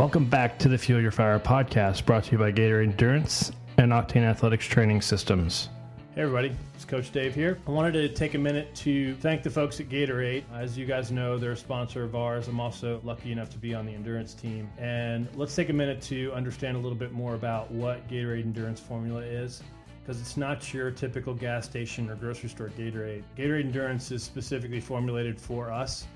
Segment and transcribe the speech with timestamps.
[0.00, 3.92] Welcome back to the Fuel Your Fire podcast, brought to you by Gatorade Endurance and
[3.92, 5.68] Octane Athletics Training Systems.
[6.14, 7.58] Hey, everybody, it's Coach Dave here.
[7.66, 10.44] I wanted to take a minute to thank the folks at Gatorade.
[10.54, 12.48] As you guys know, they're a sponsor of ours.
[12.48, 14.70] I'm also lucky enough to be on the endurance team.
[14.78, 18.80] And let's take a minute to understand a little bit more about what Gatorade Endurance
[18.80, 19.62] Formula is
[20.00, 23.22] because it's not your typical gas station or grocery store Gatorade.
[23.36, 26.06] Gatorade Endurance is specifically formulated for us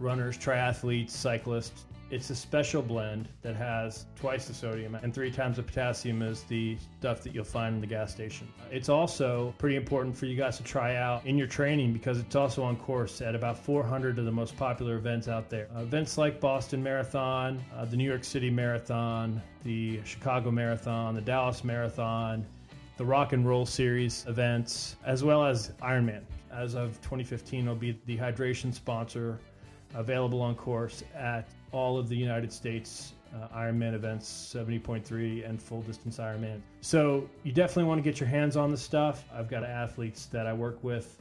[0.00, 5.56] runners, triathletes, cyclists, it's a special blend that has twice the sodium and three times
[5.56, 8.46] the potassium as the stuff that you'll find in the gas station.
[8.70, 12.36] It's also pretty important for you guys to try out in your training because it's
[12.36, 15.68] also on course at about 400 of the most popular events out there.
[15.74, 21.22] Uh, events like Boston Marathon, uh, the New York City Marathon, the Chicago Marathon, the
[21.22, 22.44] Dallas Marathon,
[22.98, 26.24] the Rock and Roll Series events, as well as Ironman.
[26.52, 29.38] As of 2015, it'll be the hydration sponsor
[29.94, 35.82] available on course at all of the United States uh, Ironman events, 70.3 and full
[35.82, 36.60] distance Ironman.
[36.80, 39.24] So you definitely want to get your hands on the stuff.
[39.34, 41.18] I've got athletes that I work with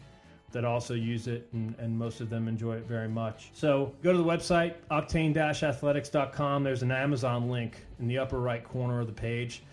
[0.51, 3.51] that also use it, and, and most of them enjoy it very much.
[3.53, 6.63] So go to the website, octane-athletics.com.
[6.63, 9.63] There's an Amazon link in the upper right corner of the page.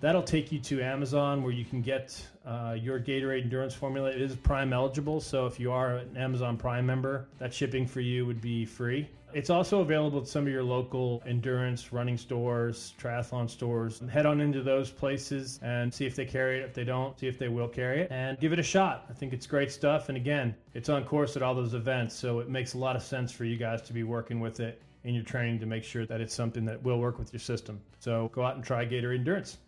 [0.00, 4.10] That'll take you to Amazon where you can get uh, your Gatorade Endurance Formula.
[4.10, 8.00] It is Prime eligible, so if you are an Amazon Prime member, that shipping for
[8.00, 9.08] you would be free.
[9.34, 14.00] It's also available at some of your local endurance running stores, triathlon stores.
[14.10, 16.64] Head on into those places and see if they carry it.
[16.64, 19.04] If they don't, see if they will carry it and give it a shot.
[19.10, 20.08] I think it's great stuff.
[20.08, 23.02] And again, it's on course at all those events, so it makes a lot of
[23.02, 26.06] sense for you guys to be working with it in your training to make sure
[26.06, 27.80] that it's something that will work with your system.
[27.98, 29.58] So go out and try Gator Endurance.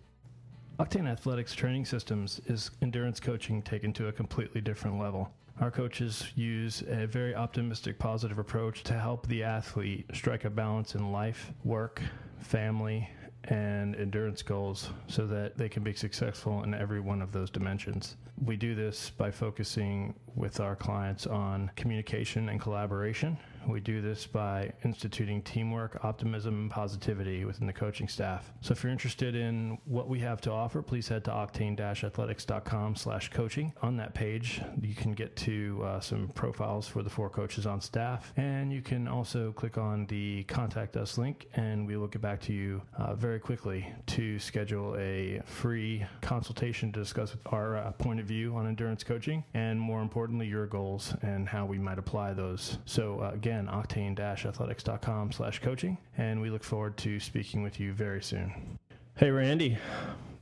[0.79, 5.31] Octane Athletics Training Systems is endurance coaching taken to a completely different level.
[5.61, 10.95] Our coaches use a very optimistic, positive approach to help the athlete strike a balance
[10.95, 12.01] in life, work,
[12.39, 13.11] family,
[13.45, 18.17] and endurance goals so that they can be successful in every one of those dimensions.
[18.43, 23.37] We do this by focusing with our clients on communication and collaboration
[23.69, 28.53] we do this by instituting teamwork, optimism, and positivity within the coaching staff.
[28.61, 33.31] So if you're interested in what we have to offer, please head to octane-athletics.com slash
[33.31, 33.73] coaching.
[33.83, 37.81] On that page, you can get to uh, some profiles for the four coaches on
[37.81, 42.23] staff, and you can also click on the contact us link, and we will get
[42.23, 47.93] back to you uh, very quickly to schedule a free consultation to discuss our uh,
[47.93, 51.99] point of view on endurance coaching, and more importantly, your goals and how we might
[51.99, 52.79] apply those.
[52.85, 55.99] So uh, again, again, octane-athletics.com slash coaching.
[56.17, 58.79] And we look forward to speaking with you very soon.
[59.17, 59.77] Hey, Randy.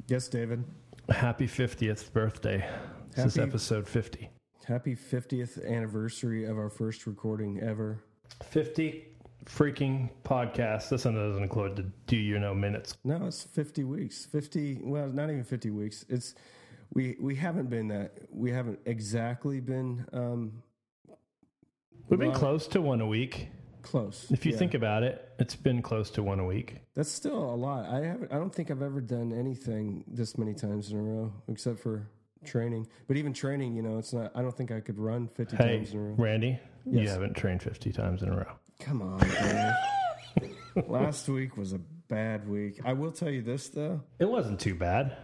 [0.08, 0.62] Yes, David.
[1.08, 2.58] Happy 50th birthday.
[2.58, 2.82] Happy,
[3.16, 4.28] this is episode 50.
[4.66, 8.04] Happy 50th anniversary of our first recording ever.
[8.44, 9.06] 50
[9.46, 10.90] freaking podcasts.
[10.90, 12.98] This one doesn't include the do you know minutes.
[13.04, 14.26] No, it's 50 weeks.
[14.26, 16.04] 50, well, not even 50 weeks.
[16.10, 16.34] It's,
[16.92, 20.62] we, we haven't been that, we haven't exactly been um,
[22.08, 23.48] We've been close to one a week.
[23.82, 24.26] Close.
[24.30, 24.58] If you yeah.
[24.58, 26.76] think about it, it's been close to one a week.
[26.94, 27.84] That's still a lot.
[27.84, 28.32] I haven't.
[28.32, 32.08] I don't think I've ever done anything this many times in a row, except for
[32.44, 32.86] training.
[33.08, 34.32] But even training, you know, it's not.
[34.34, 36.14] I don't think I could run fifty hey, times in a row.
[36.16, 37.02] Randy, yes.
[37.02, 38.52] you haven't trained fifty times in a row.
[38.80, 39.20] Come on,
[40.36, 40.86] dude.
[40.88, 42.80] Last week was a bad week.
[42.84, 44.00] I will tell you this though.
[44.18, 45.16] It wasn't too bad.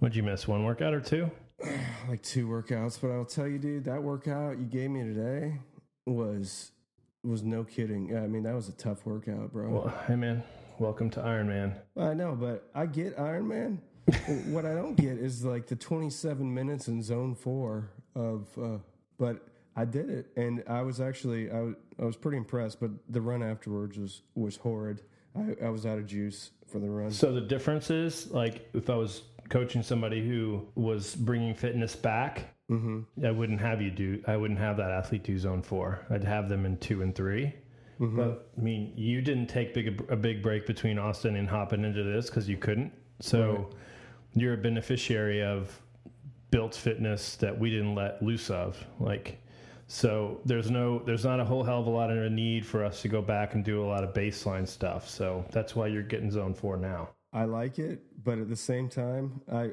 [0.00, 1.30] Would you miss one workout or two?
[2.08, 5.58] like two workouts, but I'll tell you, dude, that workout you gave me today
[6.06, 6.72] was
[7.24, 8.16] was no kidding.
[8.16, 9.70] I mean, that was a tough workout, bro.
[9.70, 10.42] Well, hey man,
[10.78, 11.74] welcome to Ironman.
[11.96, 13.78] I know, but I get Ironman.
[14.46, 18.78] what I don't get is like the 27 minutes in zone four of, uh,
[19.16, 19.46] but
[19.76, 22.80] I did it, and I was actually I was I was pretty impressed.
[22.80, 25.02] But the run afterwards was was horrid.
[25.36, 27.10] I, I was out of juice for the run.
[27.10, 32.51] So the difference is like if I was coaching somebody who was bringing fitness back
[32.70, 33.26] Mm-hmm.
[33.26, 34.22] I wouldn't have you do.
[34.26, 36.06] I wouldn't have that athlete do zone four.
[36.10, 37.52] I'd have them in two and 3
[38.00, 38.16] mm-hmm.
[38.16, 42.02] But I mean, you didn't take big a big break between Austin and hopping into
[42.02, 42.92] this because you couldn't.
[43.20, 43.66] So right.
[44.34, 45.80] you're a beneficiary of
[46.50, 48.84] built fitness that we didn't let loose of.
[49.00, 49.38] Like,
[49.88, 52.84] so there's no, there's not a whole hell of a lot of a need for
[52.84, 55.08] us to go back and do a lot of baseline stuff.
[55.08, 57.10] So that's why you're getting zone four now.
[57.32, 59.72] I like it, but at the same time, I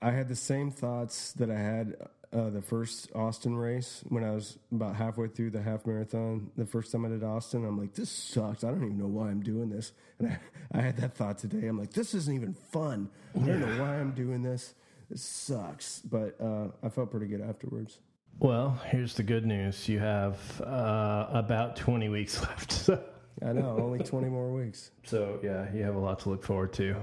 [0.00, 1.96] I had the same thoughts that I had
[2.32, 6.50] uh, the first Austin race when I was about halfway through the half marathon.
[6.56, 8.64] The first time I did Austin, I'm like, this sucks.
[8.64, 9.92] I don't even know why I'm doing this.
[10.18, 10.38] And I,
[10.78, 11.66] I had that thought today.
[11.66, 13.08] I'm like, this isn't even fun.
[13.34, 14.74] I don't know why I'm doing this.
[15.10, 16.00] This sucks.
[16.00, 17.98] But uh, I felt pretty good afterwards.
[18.40, 19.88] Well, here's the good news.
[19.88, 22.72] You have uh, about 20 weeks left.
[22.72, 23.02] So
[23.42, 24.90] I know, only 20 more weeks.
[25.04, 26.96] So yeah, you have a lot to look forward to.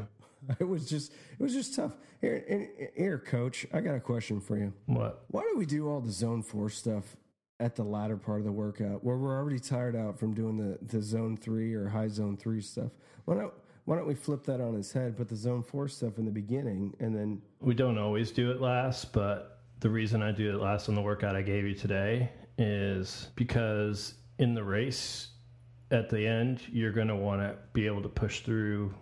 [0.59, 1.97] It was just, it was just tough.
[2.21, 4.73] Here, here, coach, I got a question for you.
[4.85, 5.25] What?
[5.29, 7.15] Why do we do all the zone four stuff
[7.59, 10.77] at the latter part of the workout where we're already tired out from doing the,
[10.85, 12.91] the zone three or high zone three stuff?
[13.25, 13.53] Why don't,
[13.85, 16.31] why don't we flip that on its head, put the zone four stuff in the
[16.31, 20.61] beginning, and then We don't always do it last, but the reason I do it
[20.61, 25.29] last on the workout I gave you today is because in the race
[25.91, 28.93] at the end, you're going to want to be able to push through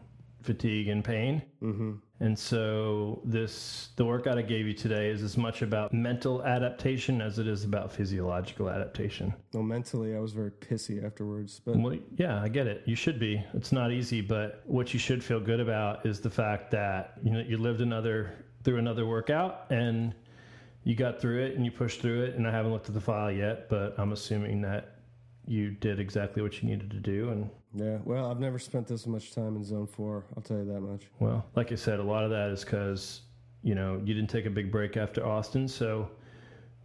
[0.43, 1.41] fatigue and pain.
[1.61, 1.93] mm-hmm.
[2.19, 7.21] And so this the workout I gave you today is as much about mental adaptation
[7.21, 9.33] as it is about physiological adaptation.
[9.53, 12.83] well, mentally, I was very pissy afterwards, but Well, yeah, I get it.
[12.85, 13.43] You should be.
[13.53, 17.31] It's not easy, but what you should feel good about is the fact that you
[17.31, 18.31] know you lived another
[18.63, 20.15] through another workout and
[20.85, 22.35] you got through it and you pushed through it.
[22.35, 24.95] And I haven't looked at the file yet, but I'm assuming that
[25.45, 27.29] you did exactly what you needed to do.
[27.29, 30.25] And yeah, well, I've never spent this much time in zone four.
[30.35, 31.03] I'll tell you that much.
[31.19, 33.21] well, like I said, a lot of that is because
[33.63, 36.09] you know you didn't take a big break after Austin, so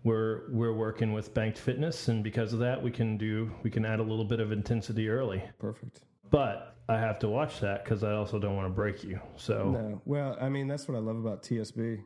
[0.05, 3.85] we're we're working with banked fitness, and because of that, we can do we can
[3.85, 5.43] add a little bit of intensity early.
[5.59, 6.01] Perfect.
[6.31, 9.21] But I have to watch that because I also don't want to break you.
[9.37, 12.03] So No, well, I mean that's what I love about TSB.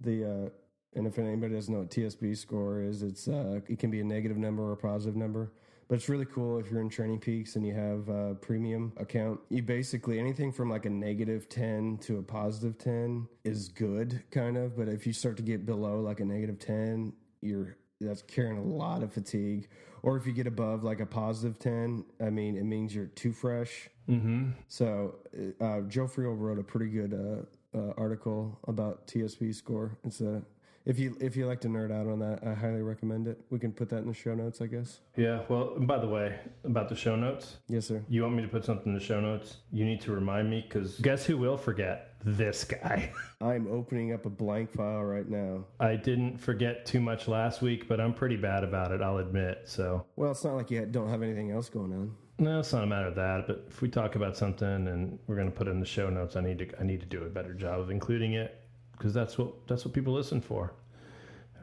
[0.00, 0.50] The uh,
[0.94, 4.04] and if anybody doesn't know what TSB score is, it's uh, it can be a
[4.04, 5.52] negative number or a positive number.
[5.88, 9.38] But it's really cool if you're in Training Peaks and you have a premium account.
[9.50, 14.56] You basically anything from like a negative ten to a positive ten is good, kind
[14.56, 14.76] of.
[14.76, 18.62] But if you start to get below like a negative ten, you're that's carrying a
[18.62, 19.68] lot of fatigue.
[20.02, 23.32] Or if you get above like a positive ten, I mean it means you're too
[23.32, 23.88] fresh.
[24.06, 25.16] hmm So
[25.60, 29.98] uh, Joe Friel wrote a pretty good uh, uh, article about TSB score.
[30.04, 30.42] It's a
[30.86, 33.38] if you if you like to nerd out on that, I highly recommend it.
[33.50, 35.00] We can put that in the show notes, I guess.
[35.16, 35.42] yeah.
[35.48, 38.02] Well, by the way, about the show notes, Yes, sir.
[38.08, 39.58] you want me to put something in the show notes?
[39.72, 42.12] You need to remind me because guess who will forget?
[42.24, 43.12] This guy.
[43.40, 45.64] I'm opening up a blank file right now.
[45.78, 49.00] I didn't forget too much last week, but I'm pretty bad about it.
[49.02, 49.62] I'll admit.
[49.66, 52.16] So Well, it's not like you don't have anything else going on.
[52.38, 53.46] no, it's not a matter of that.
[53.46, 56.10] But if we talk about something and we're going to put it in the show
[56.10, 58.55] notes, I need to I need to do a better job of including it
[58.96, 60.72] because that's what that's what people listen for.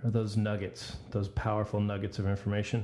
[0.03, 2.83] Are those nuggets, those powerful nuggets of information.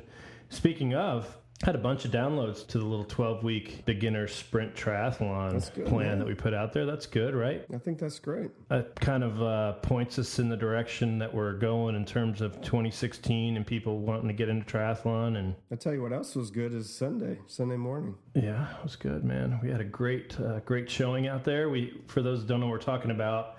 [0.50, 5.75] Speaking of, had a bunch of downloads to the little 12 week beginner sprint triathlon
[5.75, 6.19] good, plan man.
[6.19, 6.86] that we put out there.
[6.86, 7.66] That's good, right?
[7.74, 8.51] I think that's great.
[8.69, 12.56] That kind of uh, points us in the direction that we're going in terms of
[12.62, 15.38] 2016 and people wanting to get into triathlon.
[15.38, 18.16] And I tell you what else was good is Sunday, Sunday morning.
[18.36, 19.60] yeah, it was good, man.
[19.62, 21.69] We had a great, uh, great showing out there.
[21.69, 23.57] We, for those who don't know what we're talking about,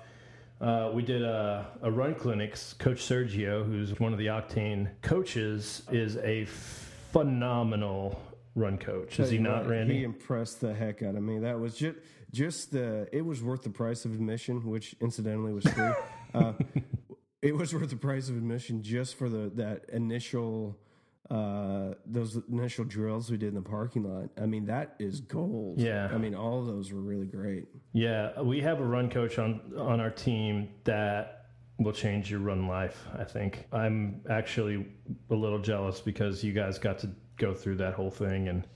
[0.60, 2.74] uh, we did a, a run clinics.
[2.74, 8.20] Coach Sergio, who's one of the Octane coaches, is a phenomenal
[8.54, 9.18] run coach.
[9.18, 9.98] Is he not, what, Randy?
[9.98, 11.38] He impressed the heck out of me.
[11.38, 11.98] That was just
[12.32, 13.08] just the.
[13.12, 15.92] It was worth the price of admission, which incidentally was free.
[16.34, 16.52] uh,
[17.42, 20.76] it was worth the price of admission just for the that initial
[21.28, 24.30] uh those initial drills we did in the parking lot.
[24.40, 25.78] I mean, that is gold.
[25.78, 26.08] Yeah.
[26.12, 27.68] I mean, all of those were really great.
[27.92, 31.46] Yeah, we have a run coach on on our team that
[31.78, 33.06] will change your run life.
[33.18, 34.86] I think I'm actually
[35.30, 38.66] a little jealous because you guys got to go through that whole thing, and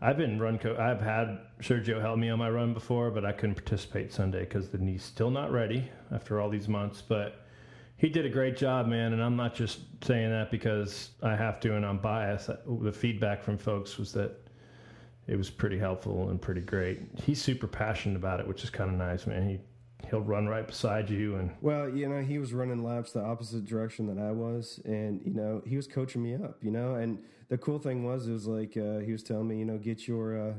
[0.00, 0.78] I've been run coach.
[0.78, 4.68] I've had Sergio help me on my run before, but I couldn't participate Sunday because
[4.68, 7.00] the knee's still not ready after all these months.
[7.00, 7.43] But
[7.96, 11.60] he did a great job, man, and I'm not just saying that because I have
[11.60, 12.50] to and I'm biased.
[12.82, 14.32] The feedback from folks was that
[15.26, 17.00] it was pretty helpful and pretty great.
[17.22, 19.48] He's super passionate about it, which is kind of nice, man.
[19.48, 19.58] He
[20.10, 23.64] he'll run right beside you and Well, you know, he was running laps the opposite
[23.64, 26.58] direction that I was, and you know, he was coaching me up.
[26.62, 29.58] You know, and the cool thing was, it was like uh, he was telling me,
[29.58, 30.54] you know, get your, uh,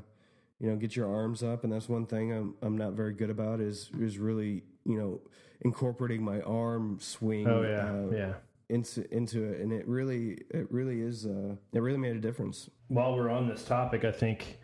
[0.59, 3.29] you know, get your arms up, and that's one thing I'm I'm not very good
[3.29, 5.21] about is is really you know
[5.61, 7.47] incorporating my arm swing.
[7.47, 8.33] oh yeah, uh, yeah.
[8.67, 12.69] Into into it, and it really it really is uh, it really made a difference.
[12.87, 14.57] While we're on this topic, I think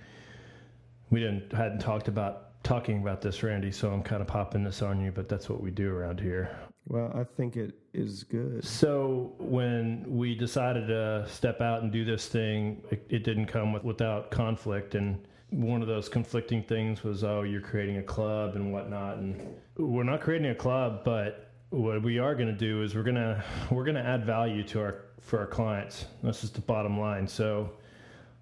[1.11, 3.71] we didn't hadn't talked about talking about this, Randy.
[3.71, 6.49] So I'm kind of popping this on you, but that's what we do around here.
[6.87, 8.65] Well, I think it is good.
[8.65, 13.71] So when we decided to step out and do this thing, it, it didn't come
[13.71, 14.95] with, without conflict.
[14.95, 19.17] And one of those conflicting things was, oh, you're creating a club and whatnot.
[19.17, 23.03] And we're not creating a club, but what we are going to do is we're
[23.03, 26.05] gonna we're gonna add value to our for our clients.
[26.23, 27.27] That's just the bottom line.
[27.27, 27.71] So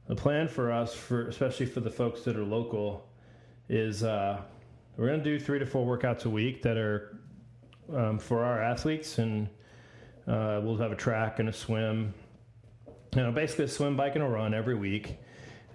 [0.08, 3.08] the plan for us, for especially for the folks that are local,
[3.68, 4.42] is uh,
[4.98, 7.20] we're going to do three to four workouts a week that are
[7.94, 9.48] um, for our athletes, and
[10.28, 12.14] uh, we'll have a track and a swim.
[13.16, 15.18] You know, basically a swim, bike, and a run every week.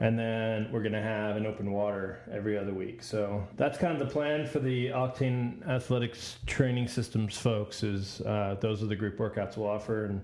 [0.00, 3.02] And then we're going to have an open water every other week.
[3.02, 7.82] So that's kind of the plan for the Octane Athletics training systems folks.
[7.82, 10.20] Is uh, those are the group workouts we'll offer, and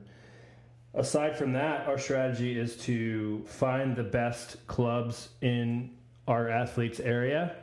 [0.94, 5.90] aside from that, our strategy is to find the best clubs in
[6.26, 7.56] our athletes area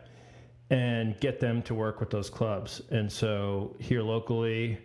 [0.69, 2.81] and get them to work with those clubs.
[2.89, 4.77] And so here locally,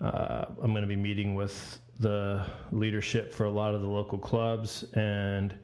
[0.00, 4.18] uh, I'm going to be meeting with the leadership for a lot of the local
[4.18, 5.54] clubs and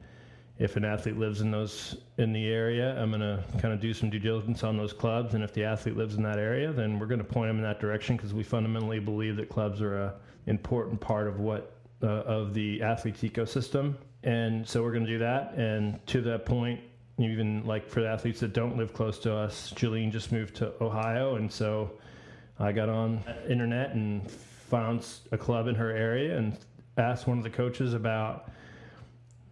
[0.57, 3.93] if an athlete lives in those in the area, I'm going to kind of do
[3.93, 5.33] some due diligence on those clubs.
[5.33, 7.63] And if the athlete lives in that area, then we're going to point them in
[7.63, 10.13] that direction because we fundamentally believe that clubs are a
[10.47, 13.95] important part of what uh, of the athlete's ecosystem.
[14.23, 15.53] And so we're going to do that.
[15.55, 16.79] And to that point,
[17.17, 20.73] even like for the athletes that don't live close to us, Julian just moved to
[20.81, 21.91] Ohio, and so
[22.59, 26.57] I got on internet and found a club in her area and
[26.97, 28.49] asked one of the coaches about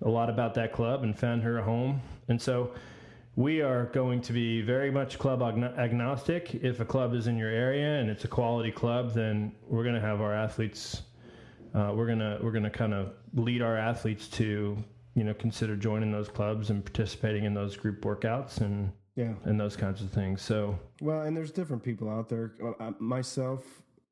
[0.03, 2.01] a lot about that club and found her a home.
[2.27, 2.73] And so
[3.35, 6.55] we are going to be very much club agnostic.
[6.55, 9.95] If a club is in your area and it's a quality club, then we're going
[9.95, 11.03] to have our athletes.
[11.73, 14.77] Uh, we're gonna we're gonna kind of lead our athletes to
[15.15, 19.59] you know consider joining those clubs and participating in those group workouts and yeah and
[19.59, 20.39] those kinds of things.
[20.43, 22.53] So well, and there's different people out there.
[22.79, 23.63] Uh, myself,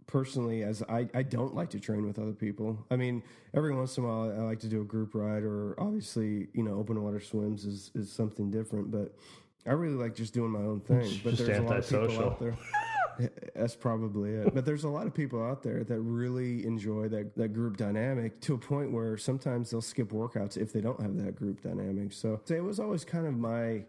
[0.08, 2.86] personally as I, I don't like to train with other people.
[2.90, 5.76] I mean, every once in a while I like to do a group ride or
[5.80, 9.16] obviously, you know, open water swims is, is something different, but
[9.66, 11.02] I really like just doing my own thing.
[11.02, 12.58] It's but there's a lot of people out there.
[13.56, 14.56] That's probably it.
[14.56, 18.40] But there's a lot of people out there that really enjoy that, that group dynamic
[18.42, 22.14] to a point where sometimes they'll skip workouts if they don't have that group dynamic.
[22.14, 23.84] So it was always kind of my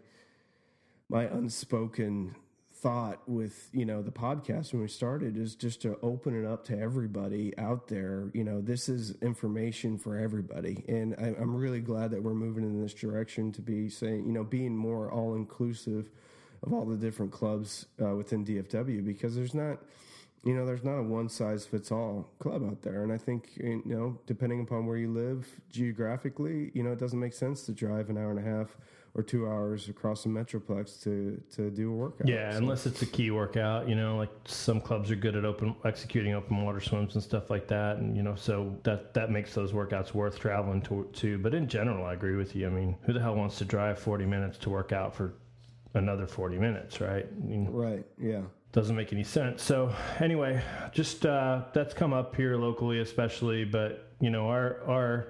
[1.09, 2.35] my unspoken
[2.83, 6.65] thought with you know the podcast when we started is just to open it up
[6.65, 8.29] to everybody out there.
[8.33, 10.83] You know this is information for everybody.
[10.89, 14.33] And I, am really glad that we're moving in this direction to be saying you
[14.33, 16.09] know being more all inclusive
[16.61, 19.79] of all the different clubs uh, within dfw because there's not
[20.43, 23.51] you know there's not a one size fits all club out there and i think
[23.57, 27.71] you know depending upon where you live geographically you know it doesn't make sense to
[27.71, 28.77] drive an hour and a half
[29.15, 32.27] or two hours across the metroplex to to do a workout.
[32.27, 32.57] Yeah, so.
[32.57, 36.33] unless it's a key workout, you know, like some clubs are good at open executing
[36.33, 39.71] open water swims and stuff like that, and you know, so that that makes those
[39.71, 41.07] workouts worth traveling to.
[41.13, 41.37] to.
[41.37, 42.65] But in general, I agree with you.
[42.65, 45.35] I mean, who the hell wants to drive forty minutes to work out for
[45.93, 47.27] another forty minutes, right?
[47.29, 48.05] I mean, right.
[48.19, 48.41] Yeah
[48.73, 49.61] doesn't make any sense.
[49.63, 50.61] So anyway,
[50.91, 53.63] just uh, that's come up here locally, especially.
[53.63, 55.27] But you know, our our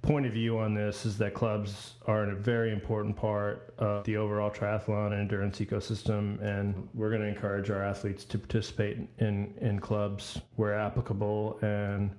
[0.00, 4.16] point of view on this is that clubs are a very important part of the
[4.16, 9.54] overall triathlon and endurance ecosystem, and we're going to encourage our athletes to participate in
[9.60, 11.58] in clubs where applicable.
[11.62, 12.12] And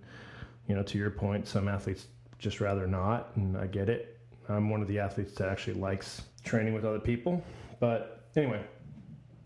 [0.68, 4.20] you know, to your point, some athletes just rather not, and I get it.
[4.50, 7.44] I'm one of the athletes that actually likes training with other people,
[7.80, 8.64] but anyway,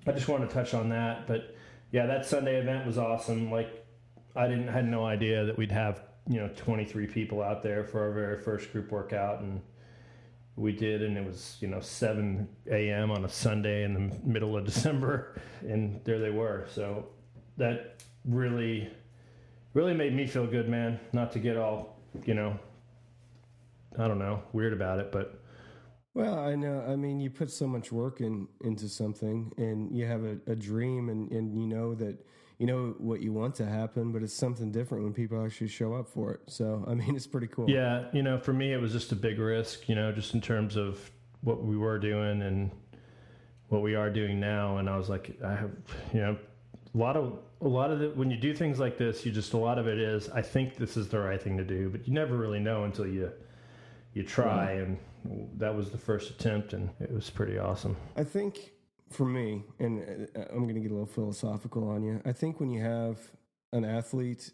[0.05, 1.27] I just wanted to touch on that.
[1.27, 1.55] But
[1.91, 3.51] yeah, that Sunday event was awesome.
[3.51, 3.85] Like,
[4.35, 8.01] I didn't had no idea that we'd have you know 23 people out there for
[8.01, 9.61] our very first group workout and
[10.55, 14.57] we did and it was you know 7 a.m on a sunday in the middle
[14.57, 17.07] of december and there they were so
[17.57, 18.89] that really
[19.73, 22.57] really made me feel good man not to get all you know
[23.99, 25.42] i don't know weird about it but
[26.13, 30.05] well i know i mean you put so much work in into something and you
[30.05, 32.17] have a, a dream and, and you know that
[32.59, 35.95] you know what you want to happen, but it's something different when people actually show
[35.95, 36.41] up for it.
[36.47, 37.69] So, I mean, it's pretty cool.
[37.69, 40.39] Yeah, you know, for me, it was just a big risk, you know, just in
[40.39, 42.71] terms of what we were doing and
[43.67, 44.77] what we are doing now.
[44.77, 45.71] And I was like, I have,
[46.13, 46.37] you know,
[46.93, 49.53] a lot of a lot of it when you do things like this, you just
[49.53, 52.07] a lot of it is I think this is the right thing to do, but
[52.07, 53.31] you never really know until you
[54.13, 54.71] you try.
[54.73, 54.97] And
[55.57, 57.95] that was the first attempt, and it was pretty awesome.
[58.15, 58.71] I think
[59.09, 62.21] for me, and uh, I'm going to get a little philosophical on you.
[62.25, 63.19] I think when you have
[63.71, 64.51] an athlete,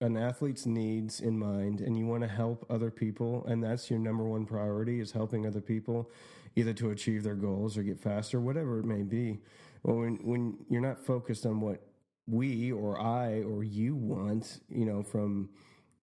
[0.00, 3.98] an athlete's needs in mind, and you want to help other people, and that's your
[3.98, 6.10] number one priority is helping other people,
[6.56, 9.40] either to achieve their goals or get faster, whatever it may be.
[9.82, 11.82] Well, when when you're not focused on what
[12.26, 15.50] we or I or you want, you know, from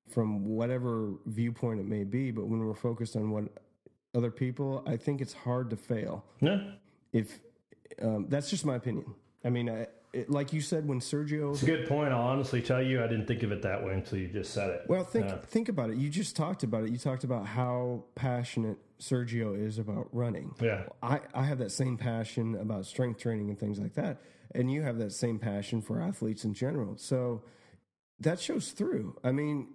[0.10, 3.46] from whatever viewpoint it may be, but when we're focused on what
[4.16, 6.26] other people, I think it's hard to fail.
[6.40, 6.72] Yeah.
[7.14, 7.40] If
[8.02, 9.14] um, that's just my opinion.
[9.44, 12.14] I mean, I, it, like you said, when Sergio, it's a good point.
[12.14, 14.70] I'll honestly tell you, I didn't think of it that way until you just said
[14.70, 14.86] it.
[14.88, 15.98] Well, think uh, think about it.
[15.98, 16.92] You just talked about it.
[16.92, 20.54] You talked about how passionate Sergio is about running.
[20.62, 24.22] Yeah, I I have that same passion about strength training and things like that,
[24.56, 26.98] and you have that same passion for athletes in general.
[26.98, 27.44] So
[28.20, 29.18] that shows through.
[29.24, 29.68] I mean,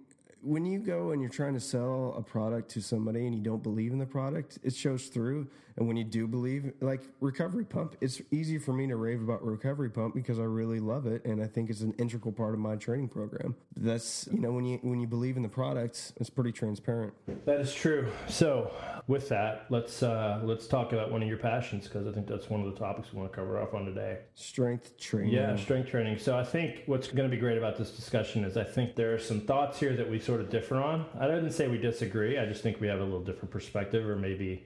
[0.43, 3.63] when you go and you're trying to sell a product to somebody and you don't
[3.63, 5.47] believe in the product, it shows through.
[5.77, 9.43] And when you do believe, like Recovery Pump, it's easy for me to rave about
[9.43, 12.59] Recovery Pump because I really love it and I think it's an integral part of
[12.59, 13.55] my training program.
[13.75, 17.13] That's you know when you when you believe in the product, it's pretty transparent.
[17.45, 18.11] That is true.
[18.27, 18.71] So
[19.07, 22.49] with that, let's uh, let's talk about one of your passions because I think that's
[22.49, 24.19] one of the topics we want to cover off on today.
[24.35, 25.33] Strength training.
[25.33, 26.19] Yeah, strength training.
[26.19, 29.13] So I think what's going to be great about this discussion is I think there
[29.13, 31.05] are some thoughts here that we sort of differ on.
[31.19, 32.37] I didn't say we disagree.
[32.37, 34.65] I just think we have a little different perspective or maybe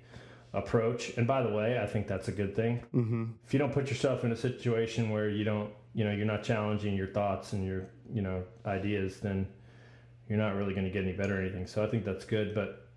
[0.54, 1.16] approach.
[1.18, 2.84] And by the way, I think that's a good thing.
[2.94, 3.26] Mm-hmm.
[3.46, 6.44] If you don't put yourself in a situation where you don't, you know, you're not
[6.44, 9.48] challenging your thoughts and your, you know, ideas, then
[10.30, 11.68] you're not really going to get any better or anything.
[11.68, 12.54] So I think that's good.
[12.54, 12.88] But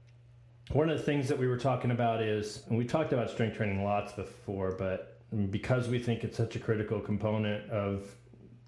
[0.72, 3.56] one of the things that we were talking about is, and we talked about strength
[3.56, 8.14] training lots before, but because we think it's such a critical component of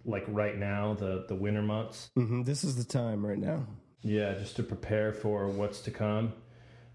[0.04, 2.10] like right now, the the winter months.
[2.18, 2.42] Mm-hmm.
[2.42, 3.66] This is the time right now.
[4.02, 6.32] Yeah, just to prepare for what's to come.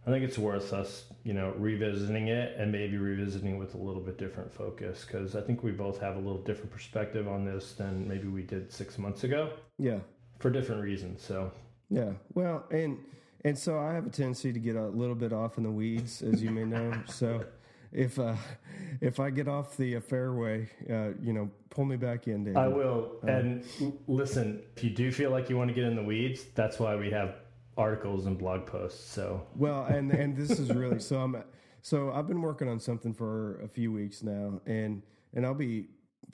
[0.08, 4.02] I think it's worth us, you know, revisiting it and maybe revisiting with a little
[4.02, 7.74] bit different focus because I think we both have a little different perspective on this
[7.74, 9.52] than maybe we did six months ago.
[9.78, 10.00] Yeah,
[10.40, 11.22] for different reasons.
[11.22, 11.52] So
[11.90, 13.00] yeah, well, and
[13.44, 16.22] and so I have a tendency to get a little bit off in the weeds,
[16.22, 16.94] as you may know.
[17.08, 17.44] So
[17.92, 18.36] if uh,
[19.02, 22.58] if I get off the fairway, uh, you know, pull me back in, David.
[22.58, 23.18] I will.
[23.24, 23.66] Uh, and
[24.08, 26.96] listen, if you do feel like you want to get in the weeds, that's why
[26.96, 27.36] we have
[27.78, 29.10] articles and blog posts.
[29.10, 31.20] So well, and and this is really so.
[31.20, 31.44] I'm
[31.82, 35.04] so I've been working on something for a few weeks now, and
[35.34, 35.88] and I'll be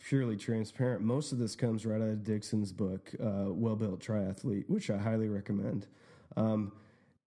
[0.07, 1.01] purely transparent.
[1.01, 4.97] Most of this comes right out of Dixon's book, uh, Well Built Triathlete, which I
[4.97, 5.88] highly recommend.
[6.35, 6.71] Um,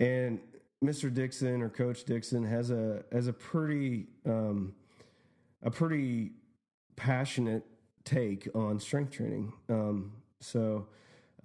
[0.00, 0.40] and
[0.84, 1.12] Mr.
[1.12, 4.74] Dixon or Coach Dixon has a has a pretty um,
[5.62, 6.32] a pretty
[6.96, 7.64] passionate
[8.04, 9.52] take on strength training.
[9.68, 10.86] Um, so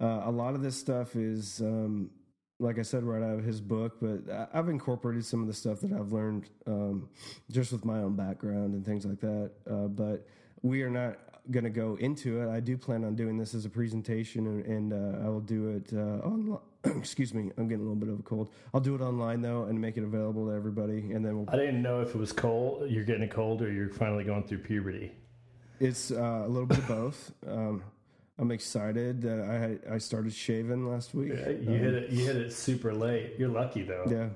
[0.00, 2.10] uh, a lot of this stuff is um,
[2.62, 5.80] like I said, right out of his book, but I've incorporated some of the stuff
[5.80, 7.08] that I've learned um,
[7.50, 9.50] just with my own background and things like that.
[9.68, 10.26] Uh, but
[10.62, 11.18] we are not
[11.50, 12.48] going to go into it.
[12.48, 15.68] I do plan on doing this as a presentation, and, and uh, I will do
[15.68, 16.58] it uh, on.
[16.96, 18.50] excuse me, I'm getting a little bit of a cold.
[18.72, 21.50] I'll do it online though, and make it available to everybody, and then we'll.
[21.50, 22.88] I didn't know if it was cold.
[22.88, 25.12] You're getting a cold, or you're finally going through puberty.
[25.80, 27.32] It's uh, a little bit of both.
[27.46, 27.82] Um,
[28.42, 31.32] I'm excited that I I started shaving last week.
[31.32, 32.10] Yeah, you um, hit it.
[32.10, 33.34] You hit it super late.
[33.38, 34.04] You're lucky though.
[34.10, 34.30] Yeah.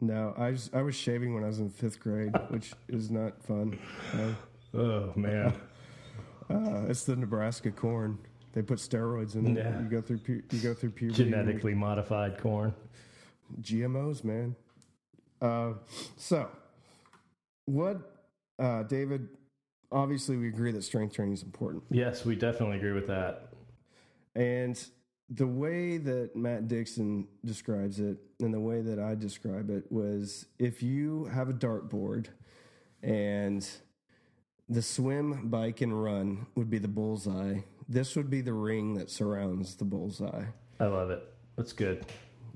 [0.00, 3.40] No, I was, I was shaving when I was in fifth grade, which is not
[3.44, 3.78] fun.
[4.12, 5.54] Uh, oh man.
[6.48, 8.16] Uh, it's the Nebraska corn.
[8.52, 9.64] They put steroids in it.
[9.64, 9.80] Yeah.
[9.82, 11.24] You go through pu- you go through puberty.
[11.24, 12.72] Genetically modified corn.
[13.62, 14.54] GMOs, man.
[15.42, 15.72] Uh,
[16.16, 16.48] so,
[17.64, 17.98] what,
[18.60, 19.28] uh, David?
[19.92, 21.84] Obviously, we agree that strength training is important.
[21.90, 23.48] Yes, we definitely agree with that.
[24.34, 24.82] And
[25.30, 30.46] the way that Matt Dixon describes it and the way that I describe it was
[30.58, 32.26] if you have a dartboard
[33.02, 33.68] and
[34.68, 37.60] the swim, bike, and run would be the bullseye.
[37.88, 40.46] This would be the ring that surrounds the bullseye.
[40.80, 41.22] I love it.
[41.56, 42.04] That's good.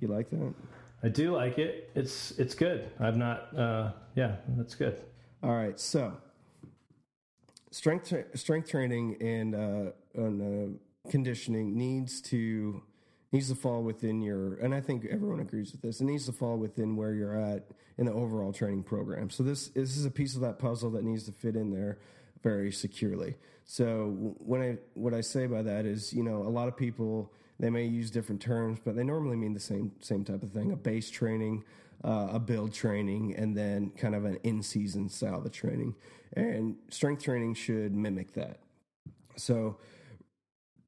[0.01, 0.55] You like that?
[1.03, 1.91] I do like it.
[1.95, 2.91] It's it's good.
[2.99, 3.57] I'm not.
[3.57, 5.01] Uh, yeah, that's good.
[5.43, 5.79] All right.
[5.79, 6.13] So,
[7.71, 12.83] strength strength training and uh, and uh, conditioning needs to
[13.33, 14.55] needs to fall within your.
[14.57, 16.01] And I think everyone agrees with this.
[16.01, 19.31] It needs to fall within where you're at in the overall training program.
[19.31, 21.99] So this this is a piece of that puzzle that needs to fit in there
[22.43, 23.37] very securely.
[23.65, 27.33] So when I what I say by that is, you know, a lot of people
[27.59, 30.73] they may use different terms, but they normally mean the same same type of thing:
[30.73, 31.65] a base training,
[32.05, 35.95] uh, a build training, and then kind of an in season style of training.
[36.35, 38.61] And strength training should mimic that.
[39.37, 39.79] So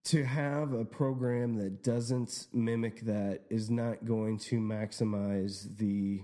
[0.05, 6.23] to have a program that doesn't mimic that is not going to maximize the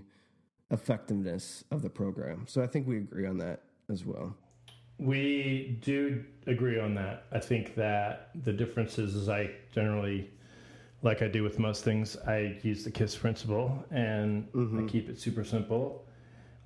[0.71, 2.45] effectiveness of the program.
[2.47, 4.35] So I think we agree on that as well.
[4.99, 7.25] We do agree on that.
[7.31, 10.29] I think that the difference is, is I generally,
[11.01, 14.85] like I do with most things, I use the KISS principle and mm-hmm.
[14.85, 16.05] I keep it super simple.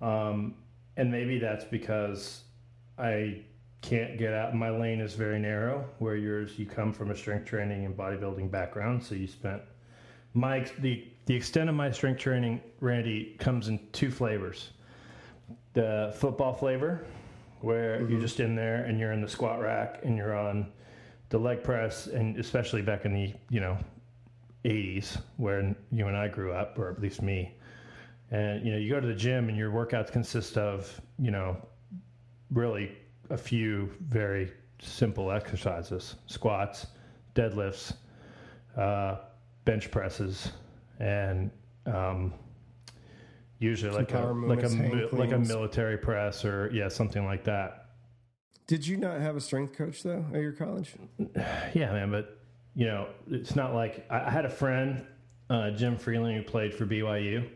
[0.02, 0.56] Um,
[0.98, 2.44] and maybe that's because
[2.98, 3.42] I
[3.82, 4.56] can't get out.
[4.56, 8.50] My lane is very narrow, where yours you come from a strength training and bodybuilding
[8.50, 9.62] background, so you spent
[10.34, 14.72] my the the extent of my strength training, Randy, comes in two flavors.
[15.74, 17.06] The football flavor,
[17.62, 18.12] where mm-hmm.
[18.12, 20.72] you're just in there and you're in the squat rack and you're on
[21.30, 23.78] the leg press, and especially back in the you know
[24.66, 27.56] 80s, where you and I grew up, or at least me.
[28.32, 31.58] And you know, you go to the gym and your workouts consist of you know
[32.52, 32.98] really
[33.30, 36.88] a few very simple exercises squats,
[37.36, 37.94] deadlifts,
[38.78, 39.18] uh,
[39.66, 40.52] bench presses,
[41.00, 41.52] and
[41.86, 42.34] um,
[43.60, 47.44] usually Some like a like a mi- like a military press or yeah something like
[47.46, 47.80] that.
[48.66, 50.94] Did you not have a strength coach though at your college?
[51.74, 52.43] Yeah, man, but
[52.76, 55.06] you know, it's not like I, had a friend,
[55.50, 57.48] uh, Jim Freeland, who played for BYU,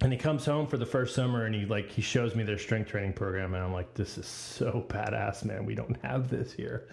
[0.00, 2.58] and he comes home for the first summer and he like he shows me their
[2.58, 5.64] strength training program, and I'm like, this is so badass, man.
[5.64, 6.88] We don't have this here.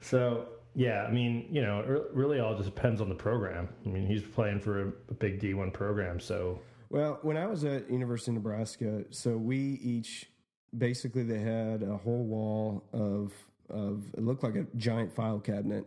[0.00, 3.68] So yeah, I mean, you know, it really all just depends on the program.
[3.86, 6.58] I mean, he's playing for a, a big D1 program, so
[6.90, 10.26] Well, when I was at University of Nebraska, so we each
[10.76, 13.32] basically they had a whole wall of
[13.70, 15.86] of it looked like a giant file cabinet,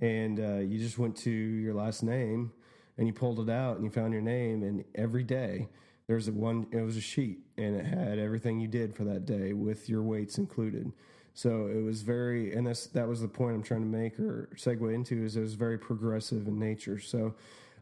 [0.00, 2.52] and uh, you just went to your last name
[2.98, 5.68] and you pulled it out and you found your name, and every day
[6.06, 9.26] there's a one it was a sheet and it had everything you did for that
[9.26, 10.92] day with your weights included.
[11.34, 14.48] So it was very, and that's that was the point I'm trying to make or
[14.56, 16.98] segue into is it was very progressive in nature.
[16.98, 17.34] So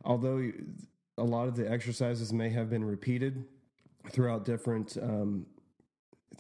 [0.05, 0.51] although
[1.17, 3.45] a lot of the exercises may have been repeated
[4.11, 5.47] throughout different um,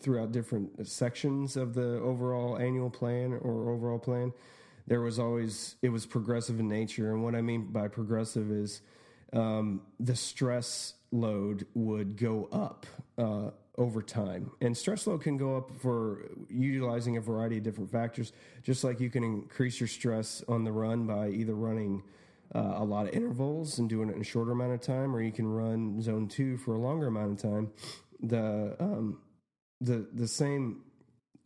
[0.00, 4.32] throughout different sections of the overall annual plan or overall plan
[4.86, 8.80] there was always it was progressive in nature and what i mean by progressive is
[9.32, 12.86] um, the stress load would go up
[13.18, 17.90] uh, over time and stress load can go up for utilizing a variety of different
[17.90, 22.02] factors just like you can increase your stress on the run by either running
[22.54, 25.20] uh, a lot of intervals and doing it in a shorter amount of time, or
[25.20, 27.70] you can run zone two for a longer amount of time.
[28.20, 29.18] The um,
[29.80, 30.82] the the same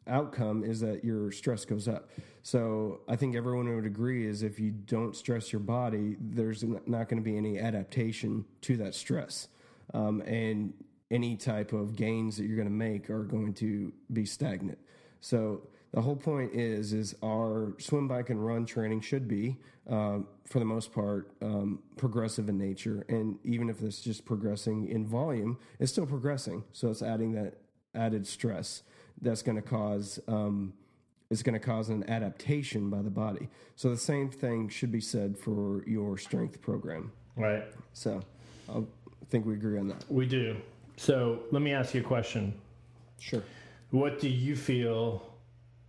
[0.07, 2.11] outcome is that your stress goes up.
[2.49, 7.07] So I think everyone would agree is if you don't stress your body, there's not
[7.07, 9.49] going to be any adaptation to that stress,
[9.93, 10.73] um, and
[11.11, 14.79] any type of gains that you're going to make are going to be stagnant.
[15.21, 15.61] So
[15.93, 20.59] the whole point is is our swim, bike, and run training should be, um, for
[20.59, 23.05] the most part, um, progressive in nature.
[23.11, 26.65] And even if it's just progressing in volume, it's still progressing.
[26.73, 27.59] So it's adding that
[27.95, 28.85] added stress
[29.21, 30.73] that's going to cause um,
[31.31, 33.49] it's going to cause an adaptation by the body.
[33.77, 37.13] So the same thing should be said for your strength program.
[37.37, 37.65] right.
[37.93, 38.23] So
[38.69, 38.83] I
[39.29, 40.05] think we agree on that.
[40.09, 40.57] We do.
[40.97, 42.55] So let me ask you a question.
[43.19, 43.43] Sure.
[43.91, 45.35] What do you feel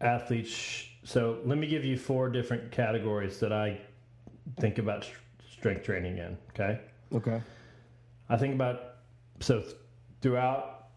[0.02, 0.49] athletes?
[0.49, 3.80] Sh- so let me give you four different categories that I
[4.60, 5.15] think about st-
[5.58, 6.38] strength training in.
[6.49, 6.80] Okay.
[7.13, 7.41] Okay.
[8.30, 8.95] I think about
[9.39, 9.75] so th-
[10.21, 10.88] throughout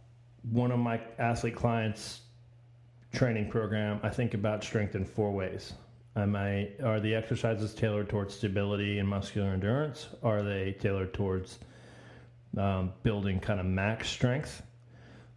[0.51, 2.21] one of my athlete clients
[3.13, 5.75] training program, I think about strength in four ways.
[6.17, 10.09] Am I are the exercises tailored towards stability and muscular endurance?
[10.23, 11.59] Are they tailored towards
[12.57, 14.63] um, building kind of max strength?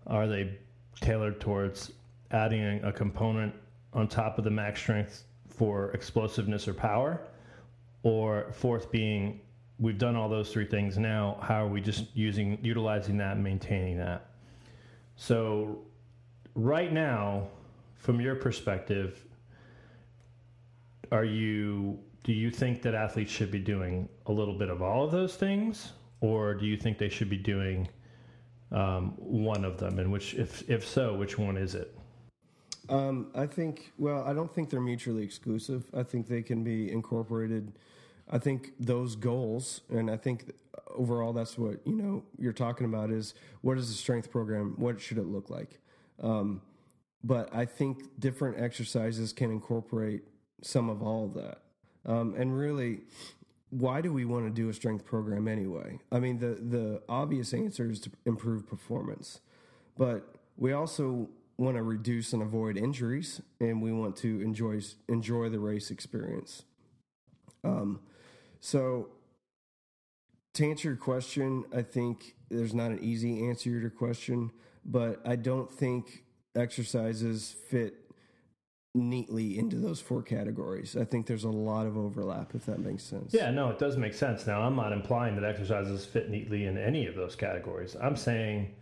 [0.07, 0.57] Are they
[1.01, 1.91] tailored towards
[2.31, 3.53] adding a component
[3.93, 7.21] on top of the max strength for explosiveness or power?
[8.03, 9.39] Or fourth being,
[9.79, 11.37] we've done all those three things now.
[11.41, 14.29] How are we just using, utilizing that, and maintaining that?
[15.15, 15.79] So,
[16.53, 17.47] right now,
[17.95, 19.23] from your perspective,
[21.11, 25.05] are you do you think that athletes should be doing a little bit of all
[25.05, 27.87] of those things, or do you think they should be doing
[28.71, 29.99] um, one of them?
[29.99, 31.95] And which, if if so, which one is it?
[32.89, 35.85] Um, I think, well, I don't think they're mutually exclusive.
[35.95, 37.73] I think they can be incorporated.
[38.29, 40.51] I think those goals, and I think
[40.95, 44.73] overall that's what, you know, you're talking about is what is the strength program?
[44.77, 45.79] What should it look like?
[46.21, 46.61] Um,
[47.25, 50.21] but I think different exercises can incorporate
[50.61, 51.61] some of all of that.
[52.05, 52.99] Um, and really,
[53.71, 55.99] why do we want to do a strength program anyway?
[56.11, 59.39] I mean, the, the obvious answer is to improve performance,
[59.97, 65.49] but we also want to reduce and avoid injuries, and we want to enjoy enjoy
[65.49, 66.63] the race experience.
[67.63, 68.01] Um,
[68.59, 69.09] so,
[70.53, 74.51] to answer your question, I think there's not an easy answer to your question,
[74.85, 76.24] but I don't think
[76.55, 78.05] exercises fit
[78.95, 80.95] neatly into those four categories.
[80.95, 83.33] I think there's a lot of overlap, if that makes sense.
[83.33, 84.47] Yeah, no, it does make sense.
[84.47, 87.95] Now, I'm not implying that exercises fit neatly in any of those categories.
[88.01, 88.73] I'm saying,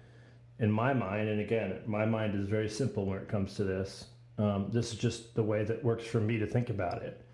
[0.60, 4.06] in my mind, and again, my mind is very simple when it comes to this.
[4.38, 7.26] Um, this is just the way that works for me to think about it.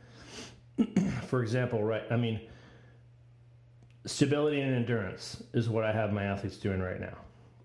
[1.27, 2.03] for example, right?
[2.09, 2.39] I mean,
[4.05, 7.17] stability and endurance is what I have my athletes doing right now.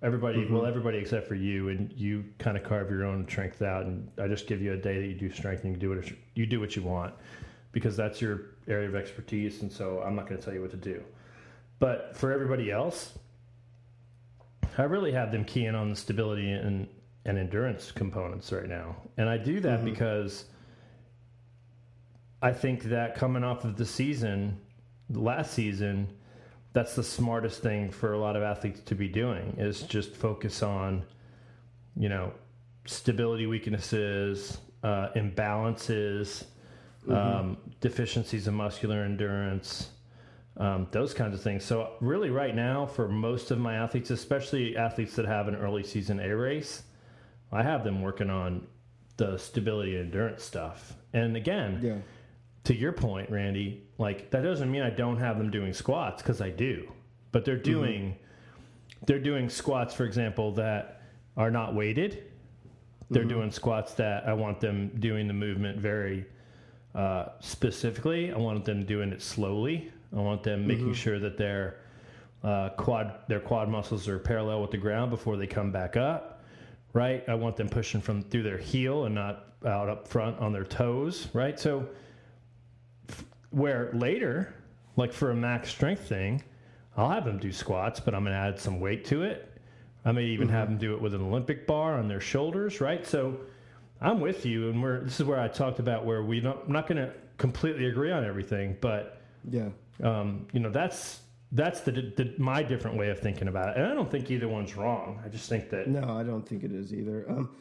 [0.05, 0.55] Everybody, mm-hmm.
[0.55, 3.87] well, everybody except for you, and you kind of carve your own strength out.
[3.87, 6.13] And I just give you a day that you do strength, and you do what
[6.35, 7.15] you do what you want,
[7.73, 9.63] because that's your area of expertise.
[9.63, 11.03] And so I'm not going to tell you what to do.
[11.79, 13.19] But for everybody else,
[14.77, 16.87] I really have them key in on the stability and,
[17.25, 18.97] and endurance components right now.
[19.17, 19.87] And I do that mm-hmm.
[19.87, 20.45] because
[22.43, 24.61] I think that coming off of the season,
[25.09, 26.09] last season,
[26.75, 30.63] that's the smartest thing for a lot of athletes to be doing is just focus
[30.63, 31.05] on,
[31.97, 32.33] you know,
[32.85, 36.45] stability weaknesses, uh, imbalances,
[37.07, 37.13] mm-hmm.
[37.13, 39.91] um, deficiencies in muscular endurance,
[40.57, 41.65] um, those kinds of things.
[41.65, 45.85] So, really, right now, for most of my athletes, especially athletes that have an early
[45.85, 46.83] season A race,
[47.53, 48.67] I have them working on
[49.17, 50.95] the stability and endurance stuff.
[51.13, 51.97] And again, yeah.
[52.65, 56.41] To your point, Randy, like that doesn't mean I don't have them doing squats because
[56.41, 56.91] I do,
[57.33, 57.63] but they're mm-hmm.
[57.65, 59.05] doing mm-hmm.
[59.07, 61.03] they're doing squats, for example, that
[61.37, 62.25] are not weighted.
[63.11, 63.29] They're mm-hmm.
[63.29, 66.27] doing squats that I want them doing the movement very
[66.95, 68.33] uh, specifically.
[68.33, 69.93] I want them doing it slowly.
[70.17, 70.93] I want them making mm-hmm.
[70.95, 71.81] sure that their
[72.43, 76.35] uh, quad their quad muscles are parallel with the ground before they come back up
[76.95, 77.25] right?
[77.29, 80.65] I want them pushing from through their heel and not out up front on their
[80.65, 81.59] toes, right?
[81.59, 81.87] So
[83.55, 84.55] where later,
[84.97, 86.43] like for a max strength thing,
[86.97, 89.51] I'll have them do squats, but I'm going to add some weight to it.
[90.05, 90.57] I may even mm-hmm.
[90.57, 93.07] have them do it with an Olympic bar on their shoulders, right?
[93.07, 93.39] So
[94.01, 96.73] I'm with you, and we're this is where I talked about where we don't, I'm
[96.73, 99.69] not going to completely agree on everything, but yeah,
[100.03, 101.21] um, you know that's
[101.53, 103.77] that's the, the, my different way of thinking about it.
[103.77, 105.23] And I don't think either one's wrong.
[105.25, 107.25] I just think that no, I don't think it is either.
[107.29, 107.57] Um,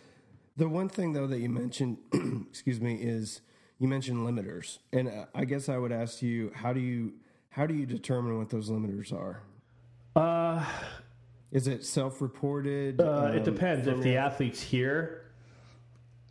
[0.58, 1.97] the one thing though that you mentioned,
[2.49, 3.41] excuse me, is
[3.84, 7.13] you mentioned limiters, and I guess I would ask you how do you
[7.50, 9.41] how do you determine what those limiters are?
[10.15, 10.65] Uh,
[11.52, 13.00] is it self-reported?
[13.00, 13.86] Uh, um, it depends.
[13.86, 15.26] If the athlete's here,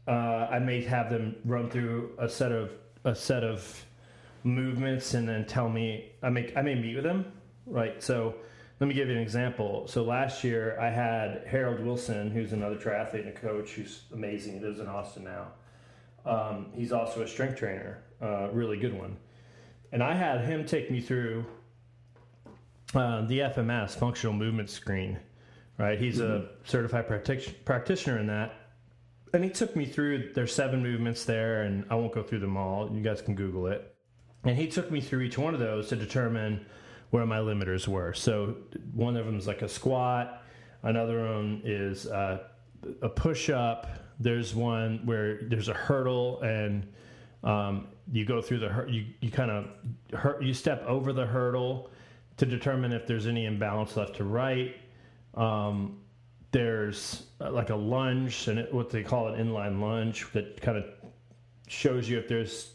[0.08, 2.72] uh, I may have them run through a set of
[3.04, 3.84] a set of
[4.44, 6.10] movements and then tell me.
[6.22, 7.32] I make I may meet with them
[7.66, 8.02] right?
[8.02, 8.34] So
[8.80, 9.86] let me give you an example.
[9.86, 14.54] So last year I had Harold Wilson, who's another triathlete and a coach who's amazing.
[14.54, 15.48] He lives in Austin now.
[16.24, 19.16] Um, he's also a strength trainer, uh, really good one.
[19.90, 21.44] And I had him take me through
[22.94, 25.18] uh, the FMS, functional movement screen,
[25.78, 25.98] right?
[25.98, 26.46] He's mm-hmm.
[26.46, 28.54] a certified practic- practitioner in that.
[29.34, 32.56] And he took me through, there's seven movements there, and I won't go through them
[32.56, 32.90] all.
[32.92, 33.94] You guys can Google it.
[34.44, 36.66] And he took me through each one of those to determine
[37.10, 38.12] where my limiters were.
[38.12, 38.56] So
[38.94, 40.42] one of them is like a squat.
[40.82, 42.44] Another one is uh,
[43.00, 43.86] a push up.
[44.22, 46.86] There's one where there's a hurdle and
[47.42, 51.90] um, you go through the you you kind of you step over the hurdle
[52.36, 54.76] to determine if there's any imbalance left to right.
[55.34, 55.98] Um,
[56.52, 60.78] there's uh, like a lunge and it, what they call an inline lunge that kind
[60.78, 60.84] of
[61.66, 62.74] shows you if there's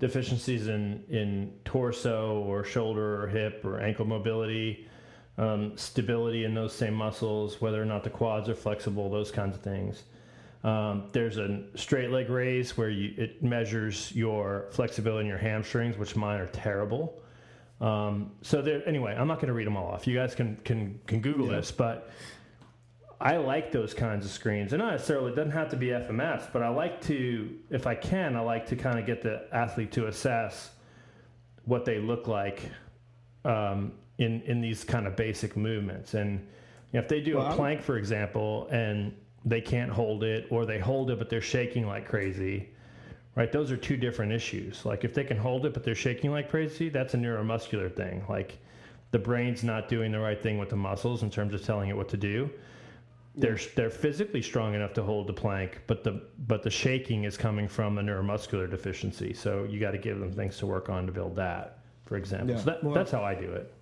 [0.00, 4.88] deficiencies in, in torso or shoulder or hip or ankle mobility,
[5.38, 9.54] um, stability in those same muscles, whether or not the quads are flexible, those kinds
[9.54, 10.02] of things.
[10.64, 15.98] Um, there's a straight leg raise where you, it measures your flexibility in your hamstrings,
[15.98, 17.20] which mine are terrible.
[17.80, 20.06] Um, so there, anyway, I'm not going to read them all off.
[20.06, 21.56] You guys can can can Google yeah.
[21.56, 22.10] this, but
[23.22, 24.72] I like those kinds of screens.
[24.72, 27.94] And not necessarily, it doesn't have to be FMS, but I like to, if I
[27.94, 30.72] can, I like to kind of get the athlete to assess
[31.64, 32.62] what they look like
[33.44, 36.14] um, in, in these kind of basic movements.
[36.14, 36.40] And
[36.92, 39.14] you know, if they do well, a plank, for example, and
[39.44, 42.70] they can't hold it, or they hold it, but they're shaking like crazy,
[43.34, 43.50] right?
[43.50, 44.84] Those are two different issues.
[44.84, 48.24] Like if they can hold it, but they're shaking like crazy, that's a neuromuscular thing.
[48.28, 48.58] Like
[49.10, 51.96] the brain's not doing the right thing with the muscles in terms of telling it
[51.96, 52.50] what to do
[53.34, 57.36] they're they're physically strong enough to hold the plank, but the but the shaking is
[57.36, 59.32] coming from a neuromuscular deficiency.
[59.32, 62.50] So you got to give them things to work on to build that, for example.
[62.50, 62.58] Yeah.
[62.58, 63.72] So that, well, that's how I do it.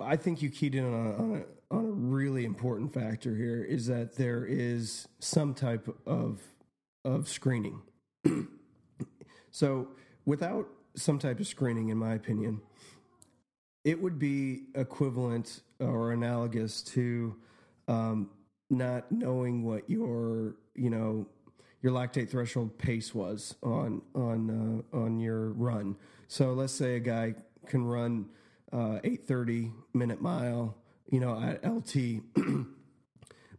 [0.00, 3.62] I think you keyed in on a, on a, on a really important factor here
[3.62, 6.40] is that there is some type of
[7.04, 7.82] of screening.
[9.50, 9.88] so
[10.24, 12.60] without some type of screening, in my opinion,
[13.84, 17.36] it would be equivalent or analogous to
[17.88, 18.30] um,
[18.70, 21.26] not knowing what your you know
[21.82, 25.96] your lactate threshold pace was on on uh, on your run.
[26.28, 27.34] So let's say a guy
[27.66, 28.26] can run
[28.72, 30.76] uh, 830 minute mile,
[31.10, 32.22] you know, at LT,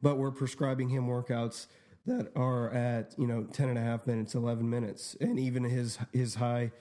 [0.01, 1.67] but we're prescribing him workouts
[2.05, 5.97] that are at you know 10 and a half minutes 11 minutes and even his
[6.13, 6.71] his high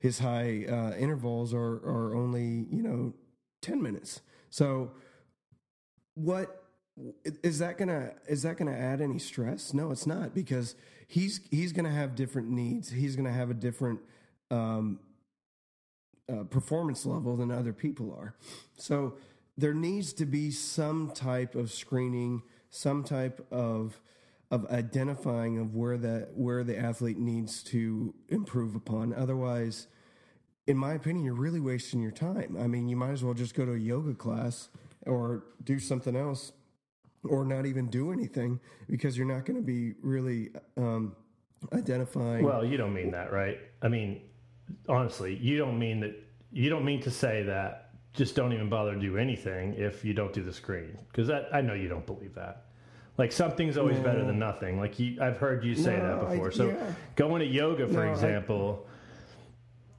[0.00, 3.14] his high uh, intervals are are only you know
[3.62, 4.90] 10 minutes so
[6.14, 6.66] what
[7.42, 9.74] is that gonna is that gonna add any stress?
[9.74, 10.74] No, it's not because
[11.06, 12.90] he's he's gonna have different needs.
[12.90, 14.00] He's gonna have a different
[14.50, 14.98] um,
[16.32, 18.34] uh, performance level than other people are.
[18.76, 19.14] So
[19.56, 24.00] there needs to be some type of screening, some type of
[24.48, 29.12] of identifying of where that where the athlete needs to improve upon.
[29.12, 29.88] Otherwise,
[30.66, 32.56] in my opinion, you're really wasting your time.
[32.58, 34.68] I mean, you might as well just go to a yoga class
[35.04, 36.52] or do something else
[37.24, 41.14] or not even do anything because you're not going to be really um,
[41.72, 42.44] identifying.
[42.44, 43.58] Well, you don't mean that, right?
[43.82, 44.20] I mean,
[44.88, 46.14] honestly, you don't mean that.
[46.52, 47.90] You don't mean to say that.
[48.12, 51.48] Just don't even bother to do anything if you don't do the screen, because that
[51.52, 52.62] I know you don't believe that.
[53.18, 54.78] Like something's always better than nothing.
[54.78, 56.50] Like you, I've heard you say No, that I- before.
[56.50, 56.92] so yeah.
[57.14, 58.86] going to yoga, for No, I- example,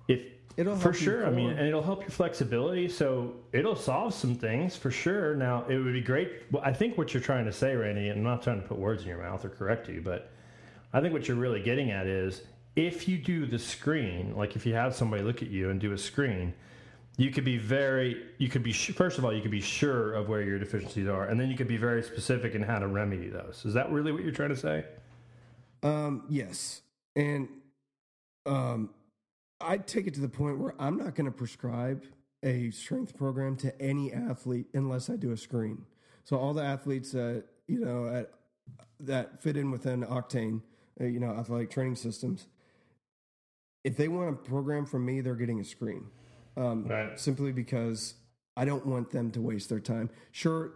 [0.08, 0.22] if
[0.56, 1.28] It'll for sure.
[1.28, 2.90] I mean, and it'll help your flexibility.
[2.90, 5.36] So it'll solve some things for sure.
[5.36, 6.32] Now it would be great.
[6.52, 8.80] Well, I think what you're trying to say, Randy, and I'm not trying to put
[8.80, 10.32] words in your mouth or correct you, but
[10.94, 12.42] I think what you're really getting at is
[12.78, 15.94] if you do the screen, like if you have somebody look at you and do
[15.94, 16.54] a screen,
[17.18, 20.30] you could be very, you could be, first of all, you could be sure of
[20.30, 23.30] where your deficiencies are, and then you could be very specific in how to remedy
[23.30, 23.64] those.
[23.66, 24.86] Is that really what you're trying to say?
[25.82, 26.84] Um, yes,
[27.16, 27.50] and
[28.46, 28.92] um,
[29.60, 32.04] I'd take it to the point where I'm not going to prescribe
[32.44, 35.84] a strength program to any athlete unless I do a screen.
[36.26, 38.30] So all the athletes that you know at,
[39.00, 40.62] that fit in within Octane,
[41.02, 42.48] uh, you know, athletic training systems,
[43.84, 46.06] if they want a program from me, they're getting a screen.
[46.56, 47.20] Um, Right.
[47.20, 48.16] Simply because
[48.56, 50.10] I don't want them to waste their time.
[50.32, 50.72] Sure,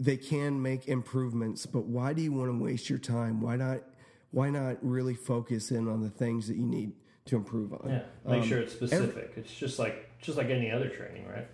[0.00, 3.40] they can make improvements, but why do you want to waste your time?
[3.40, 3.82] Why not?
[4.30, 6.92] Why not really focus in on the things that you need
[7.26, 7.90] to improve on?
[7.90, 9.32] Yeah, make Um, sure it's specific.
[9.36, 11.46] it's just like just like any other training, right?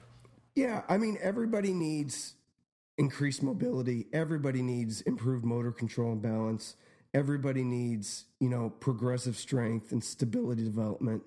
[0.55, 2.35] Yeah, I mean, everybody needs
[2.97, 4.07] increased mobility.
[4.13, 6.77] Everybody needs improved motor control and balance.
[7.15, 11.23] Everybody needs, you know, progressive strength and stability development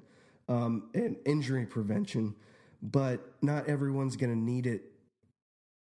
[0.47, 2.35] um, and injury prevention.
[2.83, 4.83] But not everyone's going to need it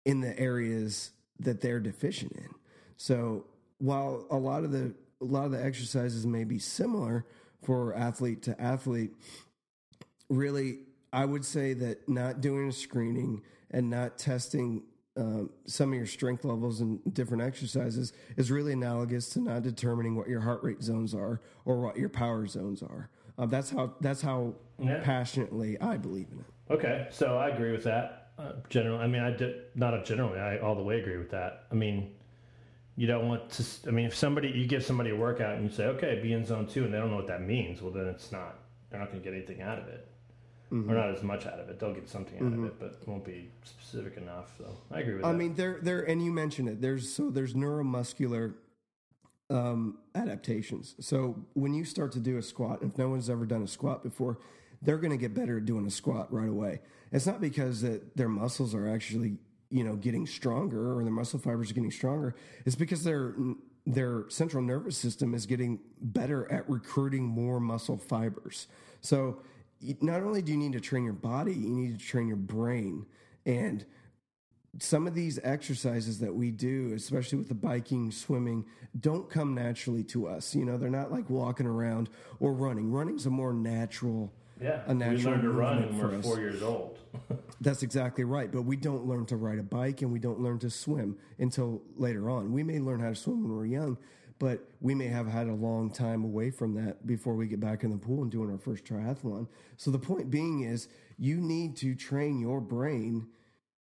[0.06, 2.50] in the areas that they're deficient in.
[2.98, 3.46] So
[3.78, 7.26] while a lot of the a lot of the exercises may be similar
[7.64, 9.12] for athlete to athlete,
[10.30, 10.80] really,
[11.12, 14.84] I would say that not doing a screening and not testing
[15.18, 20.16] um, some of your strength levels and different exercises is really analogous to not determining
[20.16, 23.10] what your heart rate zones are or what your power zones are.
[23.38, 25.02] Um, that's how that's how Yeah.
[25.04, 26.74] passionately I believe in it.
[26.74, 28.32] Okay, so I agree with that.
[28.38, 30.40] Uh, generally, I mean, I did not a generally.
[30.40, 31.64] I all the way agree with that.
[31.72, 32.12] I mean,
[32.96, 33.64] you don't want to.
[33.88, 36.46] I mean, if somebody you give somebody a workout and you say, "Okay, be in
[36.46, 38.60] zone two, and they don't know what that means, well, then it's not.
[38.90, 40.08] They're not going to get anything out of it,
[40.72, 41.80] or not as much out of it.
[41.80, 44.52] They'll get something out of it, but it won't be specific enough.
[44.58, 45.28] So I agree with that.
[45.28, 45.38] I that.
[45.38, 46.82] mean, there, there, and you mentioned it.
[46.82, 48.56] There's so there's neuromuscular
[49.50, 50.96] um, adaptations.
[51.00, 54.04] So when you start to do a squat, if no one's ever done a squat
[54.04, 54.40] before,
[54.82, 56.82] they're going to get better at doing a squat right away.
[57.12, 59.38] It's not because that their muscles are actually
[59.70, 62.36] you know getting stronger or their muscle fibers are getting stronger.
[62.66, 63.36] It's because their
[63.86, 68.68] their central nervous system is getting better at recruiting more muscle fibers.
[69.00, 69.42] So
[70.02, 73.06] not only do you need to train your body, you need to train your brain
[73.46, 73.86] and
[74.80, 78.66] some of these exercises that we do, especially with the biking, swimming,
[79.00, 80.54] don't come naturally to us.
[80.56, 82.10] You know, they're not like walking around
[82.40, 82.92] or running.
[82.92, 84.32] Running's a more natural.
[84.62, 86.26] yeah, a natural we learned to run when we're us.
[86.26, 87.00] four years old.
[87.62, 88.52] That's exactly right.
[88.52, 91.82] But we don't learn to ride a bike and we don't learn to swim until
[91.96, 92.52] later on.
[92.52, 93.98] We may learn how to swim when we're young,
[94.40, 97.84] but we may have had a long time away from that before we get back
[97.84, 99.48] in the pool and doing our first triathlon.
[99.78, 103.28] So the point being is you need to train your brain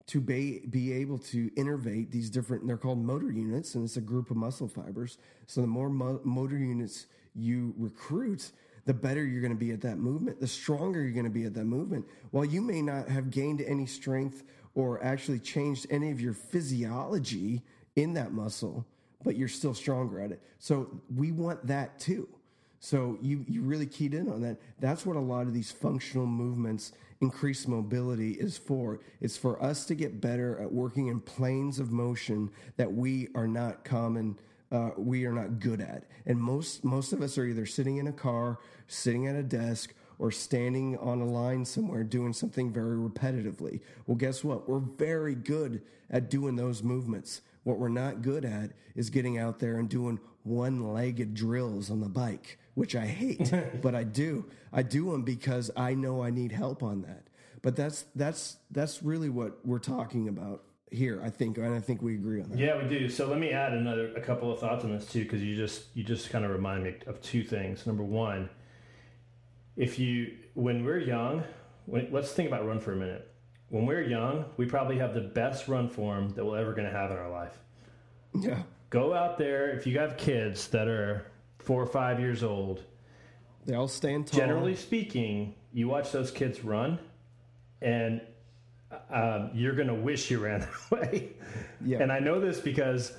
[0.06, 4.00] to be, be able to innervate these different they're called motor units and it's a
[4.00, 8.52] group of muscle fibers so the more mo- motor units you recruit
[8.84, 11.44] the better you're going to be at that movement the stronger you're going to be
[11.44, 16.10] at that movement while you may not have gained any strength or actually changed any
[16.10, 17.62] of your physiology
[17.96, 18.86] in that muscle
[19.24, 22.28] but you're still stronger at it so we want that too
[22.86, 24.58] so you, you really keyed in on that.
[24.78, 29.00] That's what a lot of these functional movements, increased mobility is for.
[29.20, 33.48] It's for us to get better at working in planes of motion that we are
[33.48, 34.38] not common,
[34.70, 36.04] uh, we are not good at.
[36.26, 39.94] And most most of us are either sitting in a car, sitting at a desk,
[40.18, 43.80] or standing on a line somewhere doing something very repetitively.
[44.06, 44.68] Well, guess what?
[44.68, 47.40] We're very good at doing those movements.
[47.66, 51.98] What we're not good at is getting out there and doing one legged drills on
[51.98, 53.52] the bike, which I hate,
[53.82, 54.44] but I do.
[54.72, 57.26] I do them because I know I need help on that.
[57.62, 60.62] But that's that's that's really what we're talking about
[60.92, 62.58] here, I think, and I think we agree on that.
[62.60, 63.08] Yeah, we do.
[63.08, 65.86] So let me add another a couple of thoughts on this too, because you just
[65.92, 67.84] you just kind of remind me of two things.
[67.84, 68.48] Number one,
[69.76, 71.42] if you when we're young,
[71.86, 73.28] when, let's think about run for a minute.
[73.68, 76.96] When we're young, we probably have the best run form that we're ever going to
[76.96, 77.58] have in our life.
[78.34, 78.62] Yeah.
[78.90, 81.26] Go out there if you have kids that are
[81.58, 82.82] four or five years old.
[83.64, 84.38] They all stand tall.
[84.38, 87.00] generally speaking, you watch those kids run,
[87.82, 88.20] and
[89.10, 90.60] um, you're going to wish you ran
[90.90, 91.32] that way.
[91.84, 91.98] Yeah.
[92.02, 93.12] And I know this because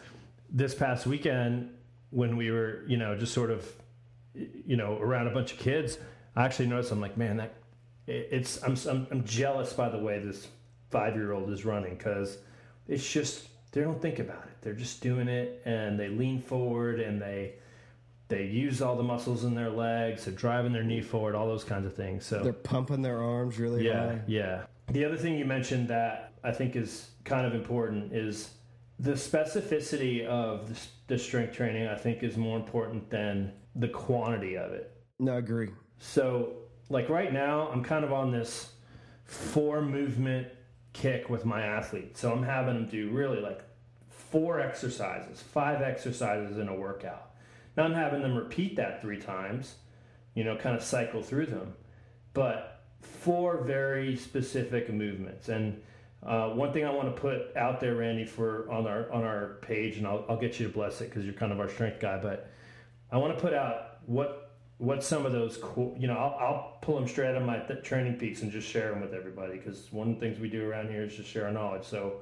[0.50, 1.74] this past weekend,
[2.12, 3.70] when we were, you know, just sort of,
[4.34, 5.98] you know, around a bunch of kids,
[6.38, 6.91] I actually noticed.
[6.91, 7.54] I'm like, man, that
[8.08, 8.64] it's.
[8.64, 10.47] I'm I'm, I'm jealous by the way this
[10.89, 12.38] five year old is running because
[12.88, 14.58] it's just they don't think about it.
[14.62, 17.55] They're just doing it, and they lean forward and they
[18.28, 21.64] they use all the muscles in their legs, they're driving their knee forward, all those
[21.64, 22.26] kinds of things.
[22.26, 24.22] So They're pumping their arms really yeah, high.
[24.28, 24.64] yeah.
[24.91, 28.51] The other thing you mentioned that I think is kind of important is
[28.99, 31.88] the specificity of the, the strength training.
[31.88, 34.91] I think is more important than the quantity of it.
[35.20, 35.70] No, I agree.
[35.99, 36.53] So,
[36.89, 38.71] like right now, I'm kind of on this
[39.25, 40.47] four movement
[40.93, 42.17] kick with my athlete.
[42.17, 43.61] So I'm having them do really like
[44.09, 47.31] four exercises, five exercises in a workout.
[47.75, 49.75] Now I'm having them repeat that three times,
[50.33, 51.75] you know, kind of cycle through them,
[52.33, 55.49] but four very specific movements.
[55.49, 55.81] And
[56.25, 59.59] uh, one thing I want to put out there, Randy, for on our on our
[59.61, 61.99] page, and I'll, I'll get you to bless it because you're kind of our strength
[61.99, 62.49] guy, but
[63.11, 64.47] I want to put out what
[64.78, 67.57] what some of those cool, you know, I'll, I'll pull them straight out of my
[67.59, 70.69] th- TrainingPeaks and just share them with everybody because one of the things we do
[70.69, 71.84] around here is just share our knowledge.
[71.84, 72.21] So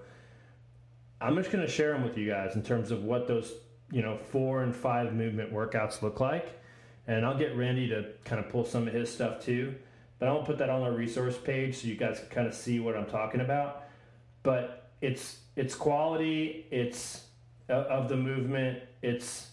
[1.19, 3.51] I'm just going to share them with you guys in terms of what those,
[3.91, 6.59] you know, four and five movement workouts look like.
[7.07, 9.75] And I'll get Randy to kind of pull some of his stuff too.
[10.17, 12.79] But I'll put that on our resource page so you guys can kind of see
[12.79, 13.83] what I'm talking about.
[14.43, 17.25] But it's it's quality, it's
[17.67, 19.47] of the movement, it's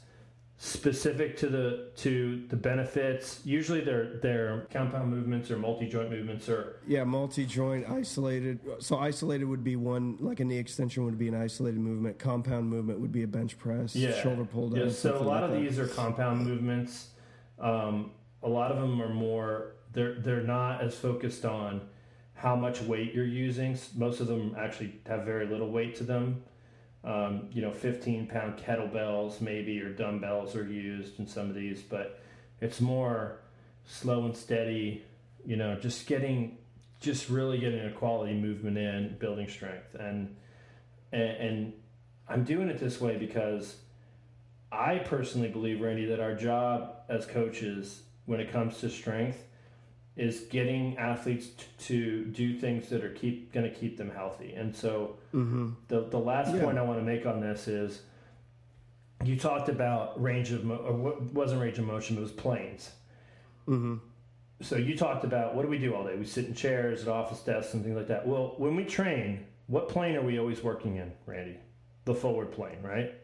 [0.65, 3.41] specific to the to the benefits.
[3.45, 8.61] Usually they're they're compound movements or multi joint movements or Yeah, multi joint, isolated.
[8.79, 12.21] So isolated would be one, like a knee extension would be an isolated movement.
[12.21, 14.23] Compound movement would be a bench press, yeah.
[14.23, 14.87] shoulder pull down.
[14.87, 15.61] Yeah, so a lot like of that.
[15.61, 17.09] these are compound movements.
[17.59, 18.13] Um,
[18.45, 19.75] a lot of them are more.
[19.93, 21.89] They're they're not as focused on
[22.35, 23.77] how much weight you're using.
[23.97, 26.45] Most of them actually have very little weight to them.
[27.05, 31.83] Um, you know, 15 pound kettlebells maybe or dumbbells are used in some of these,
[31.83, 32.23] but
[32.61, 33.41] it's more
[33.85, 35.05] slow and steady.
[35.45, 36.59] You know, just getting,
[37.01, 40.37] just really getting a quality movement in, building strength, and
[41.11, 41.73] and, and
[42.29, 43.77] I'm doing it this way because
[44.71, 49.45] I personally believe, Randy, that our job as coaches, when it comes to strength,
[50.17, 54.53] is getting athletes t- to do things that are keep going to keep them healthy.
[54.55, 55.71] And so, mm-hmm.
[55.89, 56.63] the the last Yeah.
[56.65, 58.03] point I want to make on this is,
[59.25, 62.91] you talked about range of mo- or what wasn't range of motion, it was planes.
[63.67, 63.97] Mm-hmm.
[64.61, 66.15] So you talked about what do we do all day?
[66.17, 68.27] We sit in chairs at office desks and things like that.
[68.27, 71.57] Well, when we train, what plane are we always working in, Randy?
[72.05, 73.15] The forward plane, right?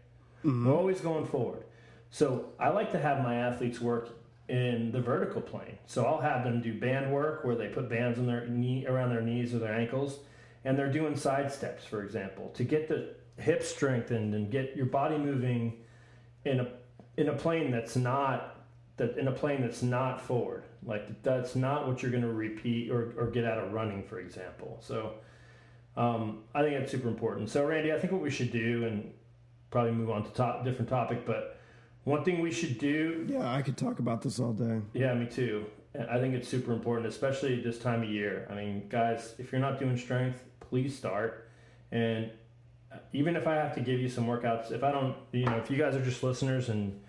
[0.44, 0.66] Mm-hmm.
[0.66, 1.64] We're always going forward.
[2.10, 4.08] So I like to have my athletes work
[4.48, 5.78] in the vertical plane.
[5.86, 9.10] So I'll have them do band work where they put bands on their knee around
[9.10, 10.20] their knees or their ankles,
[10.64, 14.86] and they're doing side steps, for example, to get the hips strengthened and get your
[14.86, 15.74] body moving
[16.44, 16.68] in a
[17.16, 18.56] in a plane that's not
[18.96, 20.64] that in a plane that's not forward.
[20.84, 24.18] Like that's not what you're going to repeat or, or get out of running, for
[24.18, 24.78] example.
[24.80, 25.14] So
[25.96, 27.50] um, I think that's super important.
[27.50, 29.12] So Randy, I think what we should do and
[29.70, 31.57] probably move on to top different topic, but
[32.08, 34.80] one thing we should do Yeah, I could talk about this all day.
[34.94, 35.66] yeah, me too.
[36.10, 38.46] I think it's super important, especially this time of year.
[38.50, 41.48] I mean, guys, if you're not doing strength, please start.
[41.92, 42.30] And
[43.12, 45.70] even if I have to give you some workouts, if I don't, you know, if
[45.70, 47.00] you guys are just listeners and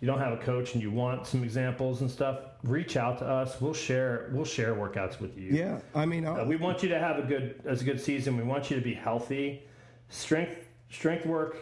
[0.00, 3.24] you don't have a coach and you want some examples and stuff, reach out to
[3.26, 3.60] us.
[3.60, 4.30] We'll share.
[4.32, 5.50] We'll share workouts with you.
[5.52, 8.36] Yeah, I mean, Uh, we want you to have a good as a good season.
[8.36, 9.62] We want you to be healthy.
[10.08, 11.56] Strength strength work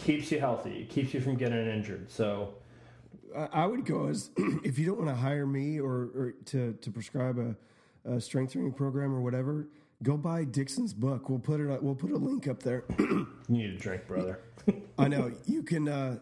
[0.00, 0.80] keeps you healthy.
[0.80, 2.10] It keeps you from getting injured.
[2.10, 2.54] So
[3.52, 4.30] I would go as
[4.64, 8.52] if you don't want to hire me or, or to to prescribe a, a strength
[8.52, 9.68] training program or whatever,
[10.02, 11.28] go buy Dixon's book.
[11.28, 11.82] We'll put it.
[11.82, 12.84] We'll put a link up there.
[12.98, 14.40] you need a drink, brother.
[14.98, 15.88] I know you can.
[15.88, 16.18] Uh,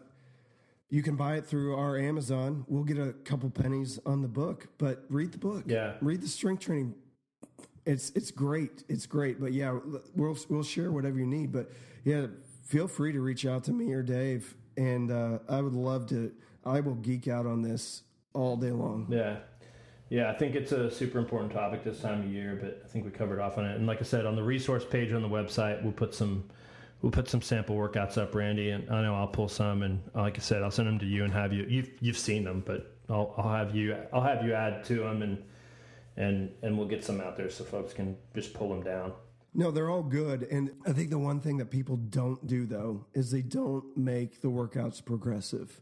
[0.91, 2.65] you can buy it through our Amazon.
[2.67, 5.65] We'll get a couple pennies on the book, but read the book.
[5.67, 5.93] Yeah.
[6.01, 6.95] read the strength training.
[7.85, 8.83] It's it's great.
[8.89, 9.39] It's great.
[9.39, 9.77] But yeah,
[10.15, 11.51] we'll we'll share whatever you need.
[11.51, 11.71] But
[12.03, 12.27] yeah,
[12.69, 16.31] feel free to reach out to me or Dave, and uh, I would love to.
[16.63, 18.03] I will geek out on this
[18.33, 19.07] all day long.
[19.09, 19.37] Yeah.
[20.09, 23.05] Yeah, I think it's a super important topic this time of year, but I think
[23.05, 23.75] we covered off on it.
[23.75, 26.45] And like I said, on the resource page on the website, we'll put some
[27.01, 30.37] we'll put some sample workouts up, Randy, and I know I'll pull some and like
[30.37, 32.95] I said, I'll send them to you and have you you've you've seen them, but
[33.07, 35.43] I'll I'll have you I'll have you add to them and
[36.17, 39.13] and and we'll get some out there so folks can just pull them down.
[39.53, 40.43] No, they're all good.
[40.43, 44.41] And I think the one thing that people don't do though is they don't make
[44.41, 45.81] the workouts progressive.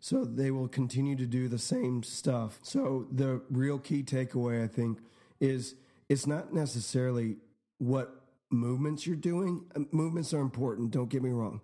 [0.00, 2.58] So they will continue to do the same stuff.
[2.62, 4.98] So the real key takeaway, I think,
[5.38, 5.76] is
[6.08, 7.36] it's not necessarily
[7.78, 9.64] what movements you're doing.
[9.76, 11.60] Uh, movements are important, don't get me wrong.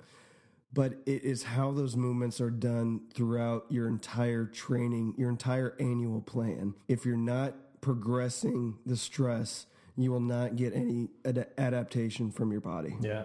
[0.73, 6.21] But it is how those movements are done throughout your entire training, your entire annual
[6.21, 6.75] plan.
[6.89, 9.67] If you're not progressing the stress,
[9.99, 12.97] you will not get any ad- adaptation from your body.
[13.01, 13.25] Yeah,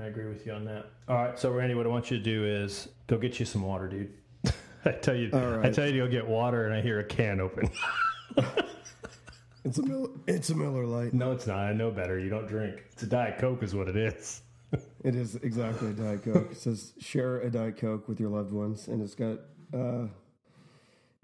[0.00, 0.86] I agree with you on that.
[1.08, 3.62] All right, so Randy, what I want you to do is go get you some
[3.62, 4.12] water, dude.
[4.84, 5.66] I tell you, right.
[5.66, 7.68] I tell you to go get water, and I hear a can open.
[9.64, 11.14] It's a Miller, it's a Miller Lite.
[11.14, 11.58] no, it's not.
[11.58, 12.18] I know better.
[12.18, 12.82] You don't drink.
[12.90, 14.42] It's a Diet Coke, is what it is.
[15.04, 16.48] It is exactly a Diet Coke.
[16.52, 19.38] It says share a Diet Coke with your loved ones, and it's got
[19.74, 20.06] uh,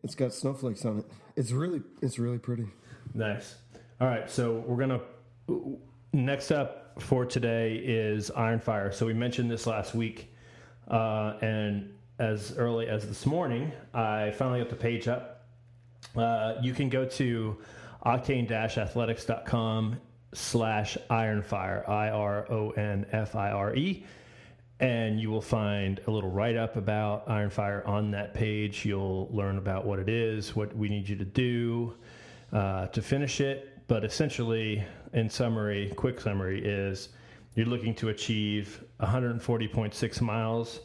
[0.04, 1.04] it's got snowflakes on it.
[1.34, 2.66] It's really it's really pretty.
[3.14, 3.54] Nice.
[4.00, 5.00] All right, so we're gonna
[6.12, 8.92] next up for today is Iron Fire.
[8.92, 10.32] So we mentioned this last week,
[10.86, 15.48] uh, and as early as this morning, I finally got the page up.
[16.14, 17.58] Uh, you can go to
[18.06, 20.00] octane-athletics.com
[20.32, 22.46] slash ironfire i-r-o-n-f-i-r-e
[24.78, 29.86] and you will find a little write-up about ironfire on that page you'll learn about
[29.86, 31.94] what it is what we need you to do
[32.52, 34.84] uh, to finish it but essentially
[35.14, 37.08] in summary quick summary is
[37.54, 40.80] you're looking to achieve 140.6 miles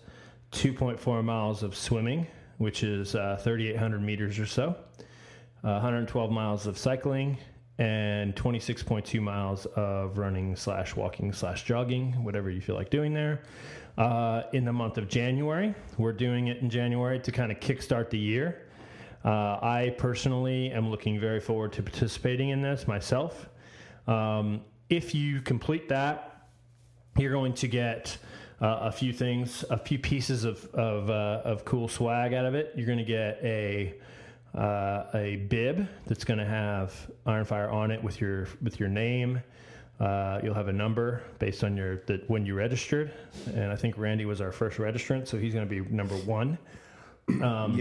[0.53, 2.25] 2.4 miles of swimming
[2.57, 4.75] which is uh, 3800 meters or so
[5.63, 7.37] uh, 112 miles of cycling
[7.77, 13.41] and 26.2 miles of running slash walking slash jogging whatever you feel like doing there.
[13.97, 18.09] Uh, in the month of january we're doing it in january to kind of kickstart
[18.09, 18.63] the year
[19.25, 23.49] uh, i personally am looking very forward to participating in this myself
[24.07, 26.33] um, if you complete that
[27.17, 28.17] you're going to get
[28.61, 32.55] uh, a few things, a few pieces of of, uh, of cool swag out of
[32.55, 32.71] it.
[32.75, 33.93] You're going to get a
[34.55, 36.93] uh, a bib that's going to have
[37.25, 39.41] Iron Fire on it with your with your name.
[39.99, 43.11] Uh, you'll have a number based on your that when you registered,
[43.47, 46.57] and I think Randy was our first registrant, so he's going to be number one.
[47.41, 47.75] Um!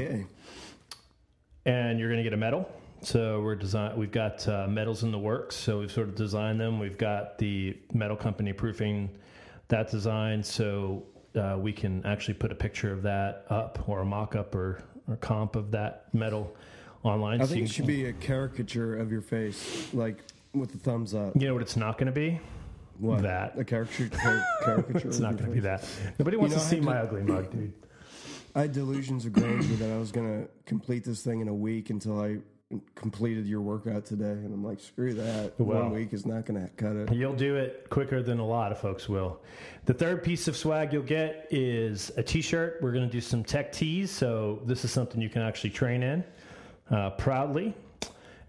[1.65, 2.71] And you're going to get a medal.
[3.03, 3.97] So we're design.
[3.97, 5.57] We've got uh, medals in the works.
[5.57, 6.79] So we've sort of designed them.
[6.79, 9.11] We've got the metal company proofing
[9.69, 11.03] that design, so
[11.35, 15.17] uh, we can actually put a picture of that up or a mock-up or, or
[15.17, 16.55] comp of that medal
[17.03, 17.41] online.
[17.41, 20.19] I So think you it should be a caricature of your face, like
[20.55, 21.33] with the thumbs up.
[21.35, 22.39] You know what it's not going to be?
[22.99, 23.59] What That.
[23.59, 24.11] a caricature?
[24.11, 24.99] car- caricature.
[25.09, 25.85] It's not going to be that.
[26.19, 27.73] Nobody wants know, to see had my ugly mug, dude.
[28.55, 31.55] I had delusions of grandeur that I was going to complete this thing in a
[31.55, 32.39] week until I
[32.95, 35.55] completed your workout today, and I'm like, screw that.
[35.59, 35.83] Well.
[35.83, 37.13] One week is not going to cut it.
[37.13, 39.41] You'll do it quicker than a lot of folks will.
[39.85, 42.79] The third piece of swag you'll get is a t-shirt.
[42.83, 46.03] We're going to do some tech tees, so this is something you can actually train
[46.03, 46.25] in
[46.91, 47.75] uh, proudly.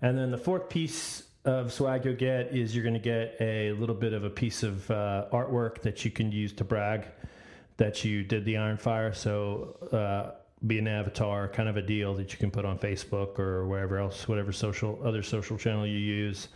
[0.01, 3.73] And then the fourth piece of swag you'll get is you're going to get a
[3.73, 7.05] little bit of a piece of uh, artwork that you can use to brag
[7.77, 9.13] that you did the Iron Fire.
[9.13, 13.39] So uh, be an avatar, kind of a deal that you can put on Facebook
[13.39, 16.49] or wherever else, whatever social other social channel you use,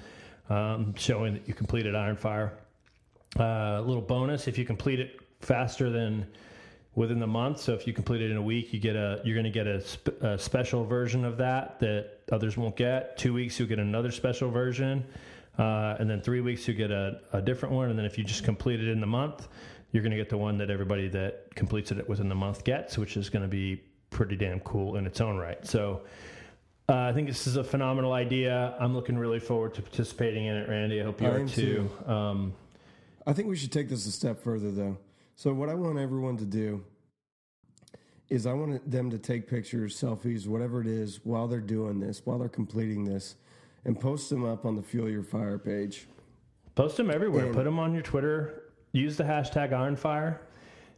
[0.49, 2.57] um, showing that you completed Iron Fire.
[3.38, 6.26] Uh, little bonus if you complete it faster than
[6.95, 7.59] within the month.
[7.59, 9.68] So if you complete it in a week, you get a you're going to get
[9.68, 13.18] a, sp- a special version of that that others won't get.
[13.18, 15.05] Two weeks, you'll get another special version,
[15.59, 17.89] uh, and then three weeks, you get a, a different one.
[17.89, 19.47] And then if you just complete it in the month,
[19.91, 22.97] you're going to get the one that everybody that completes it within the month gets,
[22.97, 25.65] which is going to be pretty damn cool in its own right.
[25.65, 26.01] So.
[26.89, 28.73] Uh, I think this is a phenomenal idea.
[28.79, 31.01] I'm looking really forward to participating in it, Randy.
[31.01, 31.91] I hope you I are am too.
[32.05, 32.53] Um,
[33.25, 34.97] I think we should take this a step further, though.
[35.35, 36.85] So, what I want everyone to do
[38.29, 42.21] is I want them to take pictures, selfies, whatever it is, while they're doing this,
[42.25, 43.35] while they're completing this,
[43.83, 46.07] and post them up on the Fuel Your Fire page.
[46.75, 47.47] Post them everywhere.
[47.47, 48.63] And- Put them on your Twitter.
[48.98, 50.39] Use the hashtag IronFire.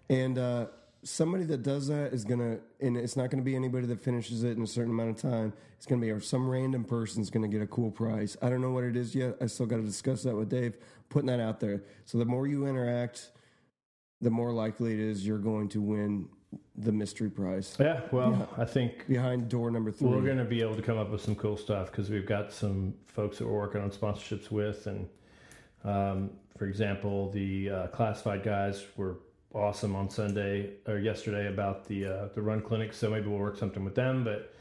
[0.10, 0.68] And uh,
[1.04, 4.00] somebody that does that is going to, and it's not going to be anybody that
[4.00, 5.52] finishes it in a certain amount of time.
[5.76, 8.38] It's going to be or some random person's going to get a cool prize.
[8.42, 9.36] I don't know what it is yet.
[9.42, 10.78] I still got to discuss that with Dave,
[11.10, 11.84] putting that out there.
[12.06, 13.32] So, the more you interact,
[14.22, 16.28] the more likely it is you're going to win
[16.76, 20.62] the mystery prize Yeah, well, I think behind door number 3 we're going to be
[20.62, 23.58] able to come up with some cool stuff because we've got some folks that we're
[23.58, 24.88] working on sponsorships with.
[24.88, 25.08] And
[25.84, 29.20] um, for example, the uh, classified guys were
[29.56, 32.94] awesome on Sunday or yesterday about the uh, the run clinic.
[32.94, 34.26] So maybe we'll work something with them.
[34.26, 34.54] But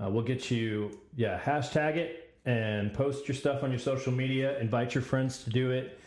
[0.00, 4.58] uh, we'll get you, yeah, hashtag it and post your stuff on your social media.
[4.60, 5.98] Invite your friends to do it.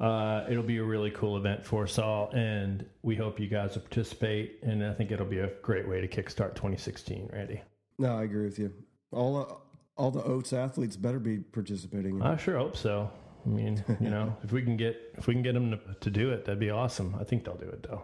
[0.00, 3.74] Uh, it'll be a really cool event for us all, and we hope you guys
[3.74, 4.58] will participate.
[4.62, 7.62] And I think it'll be a great way to kickstart 2016, Randy.
[7.98, 8.72] No, I agree with you.
[9.12, 9.62] All
[9.96, 12.20] all the OATS athletes better be participating.
[12.20, 13.10] I sure hope so.
[13.46, 16.10] I mean, you know, if we can get if we can get them to, to
[16.10, 17.16] do it, that'd be awesome.
[17.20, 18.02] I think they'll do it though.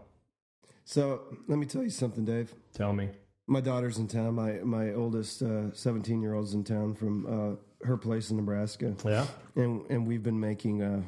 [0.84, 2.54] So let me tell you something, Dave.
[2.74, 3.10] Tell me.
[3.46, 4.34] My daughter's in town.
[4.34, 8.94] My my oldest seventeen uh, year old's in town from uh, her place in Nebraska.
[9.04, 9.26] Yeah,
[9.56, 11.02] and and we've been making uh,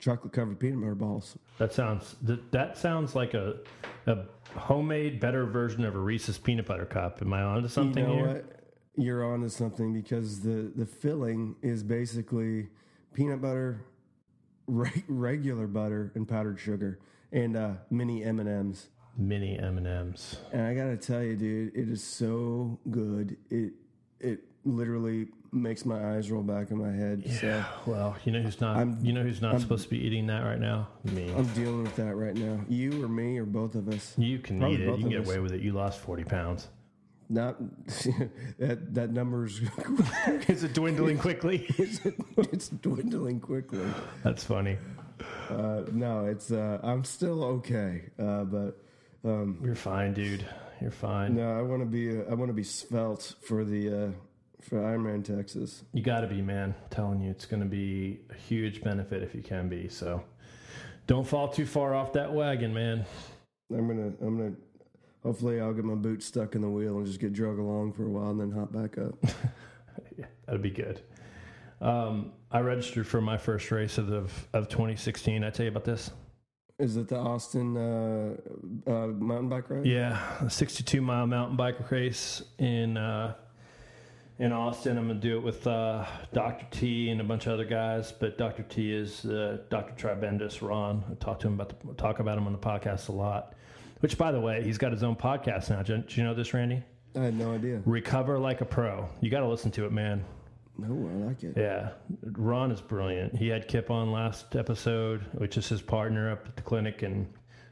[0.00, 1.38] chocolate covered peanut butter balls.
[1.58, 3.58] That sounds that, that sounds like a
[4.06, 4.24] a
[4.56, 7.22] homemade better version of a Reese's peanut butter cup.
[7.22, 8.34] Am I on to something you know here?
[8.34, 8.52] What?
[8.96, 12.68] You're on to something because the the filling is basically
[13.16, 13.84] peanut butter,
[14.68, 17.00] re- regular butter, and powdered sugar,
[17.32, 18.88] and uh, mini M and M's.
[19.16, 20.36] Mini M and M's.
[20.52, 23.36] And I gotta tell you, dude, it is so good.
[23.50, 23.72] It
[24.20, 27.22] it literally makes my eyes roll back in my head.
[27.24, 27.40] Yeah.
[27.40, 28.76] So well, you know who's not.
[28.76, 30.88] I'm, you know who's not I'm, supposed to be eating that right now?
[31.04, 31.32] Me.
[31.34, 32.60] I'm dealing with that right now.
[32.68, 34.14] You or me or both of us.
[34.18, 34.98] You can Probably eat it.
[34.98, 35.26] You can get us.
[35.26, 35.62] away with it.
[35.62, 36.68] You lost forty pounds.
[37.28, 37.56] Not
[38.58, 39.60] that that number's
[40.48, 41.66] is it dwindling quickly?
[41.78, 42.00] it's,
[42.36, 43.86] it's dwindling quickly.
[44.22, 44.78] That's funny.
[45.50, 48.78] Uh, no, it's uh, I'm still okay, uh, but
[49.24, 50.46] um, you're fine, dude.
[50.80, 51.34] You're fine.
[51.34, 54.10] No, I want to be uh, I want to be svelte for the uh,
[54.60, 55.82] for Ironman Texas.
[55.92, 56.74] You got to be, man.
[56.80, 59.88] I'm telling you, it's going to be a huge benefit if you can be.
[59.88, 60.22] So,
[61.06, 63.04] don't fall too far off that wagon, man.
[63.72, 64.54] I'm gonna I'm gonna
[65.26, 68.04] hopefully I'll get my boots stuck in the wheel and just get drug along for
[68.04, 69.14] a while and then hop back up.
[70.16, 71.02] yeah, that'd be good.
[71.80, 75.42] Um, I registered for my first race of the, of 2016.
[75.42, 76.12] I tell you about this.
[76.78, 78.36] Is it the Austin uh,
[78.88, 79.84] uh, mountain bike race?
[79.84, 83.34] Yeah, a 62 mile mountain bike race in uh,
[84.38, 84.98] in Austin.
[84.98, 86.04] I'm gonna do it with uh,
[86.34, 86.66] Dr.
[86.70, 88.12] T and a bunch of other guys.
[88.12, 88.62] But Dr.
[88.62, 89.94] T is uh, Dr.
[89.94, 91.02] Tribendis Ron.
[91.10, 93.55] I talk to him about the, talk about him on the podcast a lot.
[94.06, 95.82] Which, by the way, he's got his own podcast now.
[95.82, 96.80] Do you know this, Randy?
[97.16, 97.82] I had no idea.
[97.84, 99.08] Recover like a pro.
[99.20, 100.24] You got to listen to it, man.
[100.78, 101.54] No, I like it.
[101.56, 101.88] Yeah,
[102.22, 103.34] Ron is brilliant.
[103.34, 107.26] He had Kip on last episode, which is his partner up at the clinic, and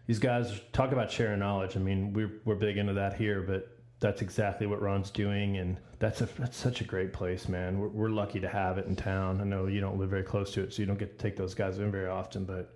[0.09, 1.77] these guys talk about sharing knowledge.
[1.77, 3.69] I mean, we're we're big into that here, but
[4.01, 7.79] that's exactly what Ron's doing, and that's a that's such a great place, man.
[7.79, 9.41] We're, we're lucky to have it in town.
[9.41, 11.37] I know you don't live very close to it, so you don't get to take
[11.37, 12.75] those guys in very often, but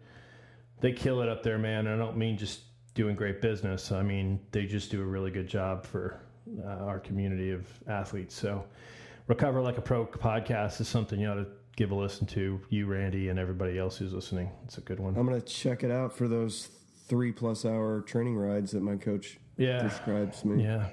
[0.81, 1.89] they kill it up there, man.
[1.89, 2.61] And I don't mean just
[2.99, 3.93] doing great business.
[3.93, 6.21] I mean, they just do a really good job for
[6.65, 8.35] uh, our community of athletes.
[8.35, 8.65] So,
[9.29, 11.47] Recover Like a Pro podcast is something you ought to
[11.77, 14.51] give a listen to, you, Randy, and everybody else who's listening.
[14.65, 15.17] It's a good one.
[15.17, 16.71] I'm going to check it out for those
[17.07, 19.81] three plus hour training rides that my coach yeah.
[19.81, 20.65] prescribes me.
[20.65, 20.89] Yeah,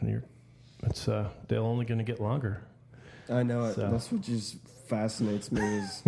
[0.83, 2.61] it's uh, they're only going to get longer.
[3.27, 3.77] I know it.
[3.77, 5.63] That's what just fascinates me.
[5.77, 6.03] Is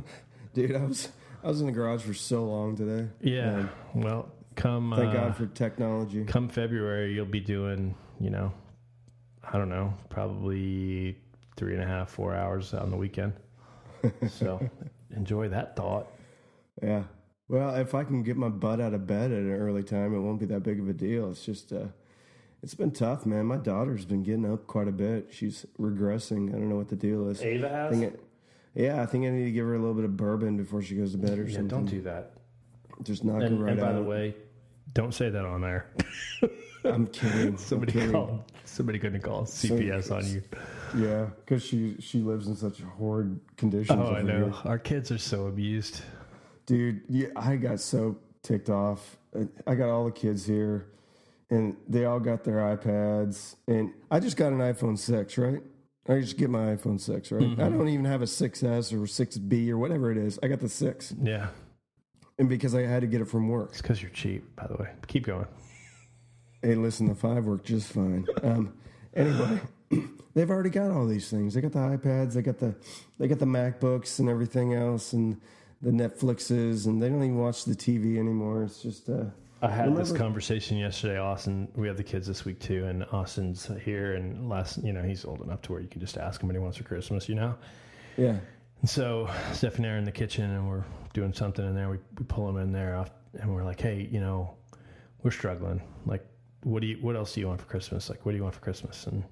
[0.54, 1.10] dude, I was
[1.44, 3.08] I was in the garage for so long today.
[3.20, 3.66] Yeah.
[3.92, 6.24] well, come thank uh, God for technology.
[6.24, 8.52] Come February, you'll be doing you know,
[9.42, 11.18] I don't know, probably
[11.56, 13.32] three and a half, four hours on the weekend.
[14.28, 14.70] so
[15.14, 16.06] enjoy that thought.
[16.80, 17.02] Yeah.
[17.48, 20.20] Well, if I can get my butt out of bed at an early time, it
[20.20, 21.30] won't be that big of a deal.
[21.30, 21.86] It's just, uh,
[22.62, 23.46] it's been tough, man.
[23.46, 25.28] My daughter's been getting up quite a bit.
[25.32, 26.50] She's regressing.
[26.50, 27.42] I don't know what the deal is.
[27.42, 28.00] Ava has.
[28.00, 28.20] I it,
[28.74, 30.94] yeah, I think I need to give her a little bit of bourbon before she
[30.94, 31.50] goes to bed or something.
[31.50, 31.68] yeah, something.
[31.68, 32.32] Don't do that.
[33.02, 33.94] Just knock and, her right and by out.
[33.94, 34.34] the way,
[34.92, 35.86] don't say that on there.
[36.84, 37.56] I'm kidding.
[37.58, 38.12] somebody I'm kidding.
[38.12, 38.52] called.
[38.64, 40.42] Somebody going to call CPS so, on you.
[40.96, 43.98] Yeah, because she she lives in such horrid conditions.
[44.00, 44.46] Oh, I know.
[44.46, 44.54] Here.
[44.64, 46.02] Our kids are so abused.
[46.66, 49.16] Dude, yeah, I got so ticked off.
[49.66, 50.86] I got all the kids here,
[51.50, 55.62] and they all got their iPads, and I just got an iPhone six, right?
[56.08, 57.42] I just get my iPhone six, right?
[57.42, 57.60] Mm-hmm.
[57.60, 60.36] I don't even have a 6S or 6B or whatever it is.
[60.42, 61.14] I got the six.
[61.22, 61.48] Yeah.
[62.38, 63.70] And because I had to get it from work.
[63.70, 64.88] It's because you're cheap, by the way.
[65.06, 65.46] Keep going.
[66.62, 68.26] Hey, listen, the five worked just fine.
[68.42, 68.74] Um,
[69.14, 69.60] anyway,
[70.34, 71.54] they've already got all these things.
[71.54, 72.74] They got the iPads, they got the
[73.18, 75.40] they got the MacBooks and everything else, and
[75.82, 78.62] the Netflixes, and they don't even watch the TV anymore.
[78.64, 79.08] It's just.
[79.08, 79.24] Uh,
[79.60, 81.18] I had remember, this conversation yesterday.
[81.18, 85.02] Austin, we have the kids this week too, and Austin's here, and last, you know,
[85.02, 87.28] he's old enough to where you can just ask him what he wants for Christmas,
[87.28, 87.54] you know.
[88.16, 88.38] Yeah.
[88.82, 91.88] And so Stephanie and I are in the kitchen, and we're doing something in there.
[91.88, 93.06] We, we pull him in there,
[93.40, 94.54] and we're like, "Hey, you know,
[95.22, 95.80] we're struggling.
[96.04, 96.26] Like,
[96.64, 96.98] what do you?
[97.00, 98.10] What else do you want for Christmas?
[98.10, 99.24] Like, what do you want for Christmas?" And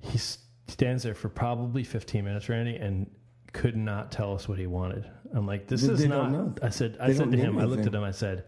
[0.00, 3.08] he stands there for probably 15 minutes, Randy, and
[3.52, 5.08] could not tell us what he wanted.
[5.32, 7.60] I'm like, "This they, is they not." I said, "I said to him, anything.
[7.60, 8.44] I looked at him, I said."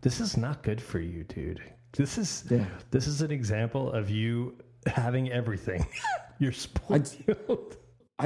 [0.00, 1.60] this is not good for you, dude.
[1.92, 2.66] This is yeah.
[2.90, 4.56] this is an example of you
[4.86, 5.86] having everything.
[6.38, 7.08] You're spoiled.
[7.28, 7.78] I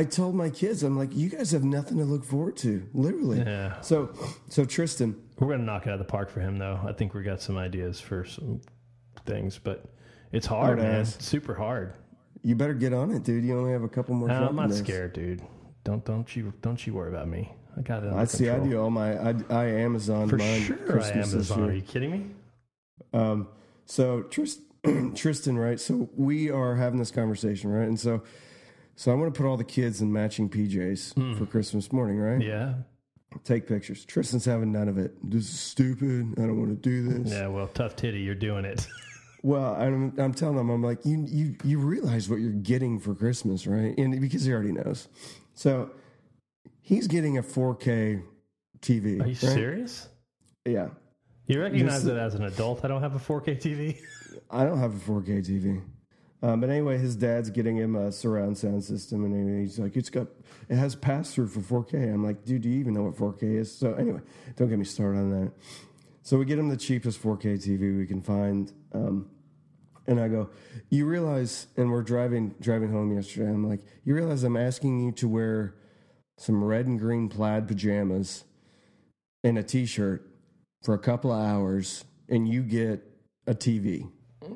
[0.05, 3.38] told my kids, I'm like, you guys have nothing to look forward to, literally.
[3.40, 3.80] Yeah.
[3.82, 4.14] So,
[4.49, 6.80] so Tristan, We're gonna knock it out of the park for him, though.
[6.86, 8.61] I think we got some ideas for some
[9.26, 9.84] things, but
[10.32, 11.01] it's hard, Hard man.
[11.03, 11.16] ass.
[11.16, 11.93] It's super hard.
[12.43, 13.45] you better get on it, dude.
[13.45, 14.28] You only have a couple more.
[14.28, 15.43] No, I'm not scared, dude.
[15.84, 17.53] Don't don't you don't you worry about me.
[17.76, 18.12] I got it.
[18.12, 18.49] I see.
[18.49, 19.30] I do all my.
[19.30, 20.76] I, I Amazon for mine sure.
[20.76, 21.70] Christmas I Amazon.
[21.70, 22.26] Are you kidding me?
[23.12, 23.49] Um,
[23.84, 25.78] so Tristan, Tristan, right?
[25.80, 27.86] So we are having this conversation, right?
[27.88, 28.22] And so,
[28.97, 32.36] so I'm going to put all the kids in matching PJs for Christmas morning, right?
[32.36, 32.43] Hmm.
[32.43, 32.74] Yeah.
[33.45, 34.05] Take pictures.
[34.05, 35.14] Tristan's having none of it.
[35.22, 36.34] This is stupid.
[36.36, 37.32] I don't want to do this.
[37.32, 37.47] Yeah.
[37.47, 38.20] Well, tough titty.
[38.20, 38.86] You're doing it.
[39.45, 43.12] Well, I'm, I'm telling him, I'm like, you, you, you realize what you're getting for
[43.12, 43.93] Christmas, right?
[43.99, 45.09] And because he already knows.
[45.55, 45.90] So
[46.80, 48.22] he's getting a 4K
[48.80, 49.05] TV.
[49.05, 49.36] Are you right?
[49.36, 50.09] serious?
[50.64, 50.90] Yeah.
[51.47, 52.84] You recognize that as an adult?
[52.84, 53.99] I don't have a 4K TV.
[54.49, 55.82] I don't have a 4K TV.
[56.43, 60.11] Um, but anyway, his dad's getting him a surround sound system, and he's like, "It's
[60.11, 60.26] got,
[60.68, 63.59] it has pass through for 4K." I'm like, "Dude, do you even know what 4K
[63.59, 64.20] is?" So anyway,
[64.57, 65.53] don't get me started on that.
[66.22, 69.30] So we get him the cheapest 4K TV we can find, um,
[70.09, 70.51] and I go,
[70.90, 73.49] "You realize?" And we're driving driving home yesterday.
[73.49, 75.76] I'm like, "You realize I'm asking you to wear
[76.38, 78.43] some red and green plaid pajamas
[79.45, 80.28] and a T-shirt
[80.82, 83.01] for a couple of hours, and you get
[83.47, 84.09] a TV."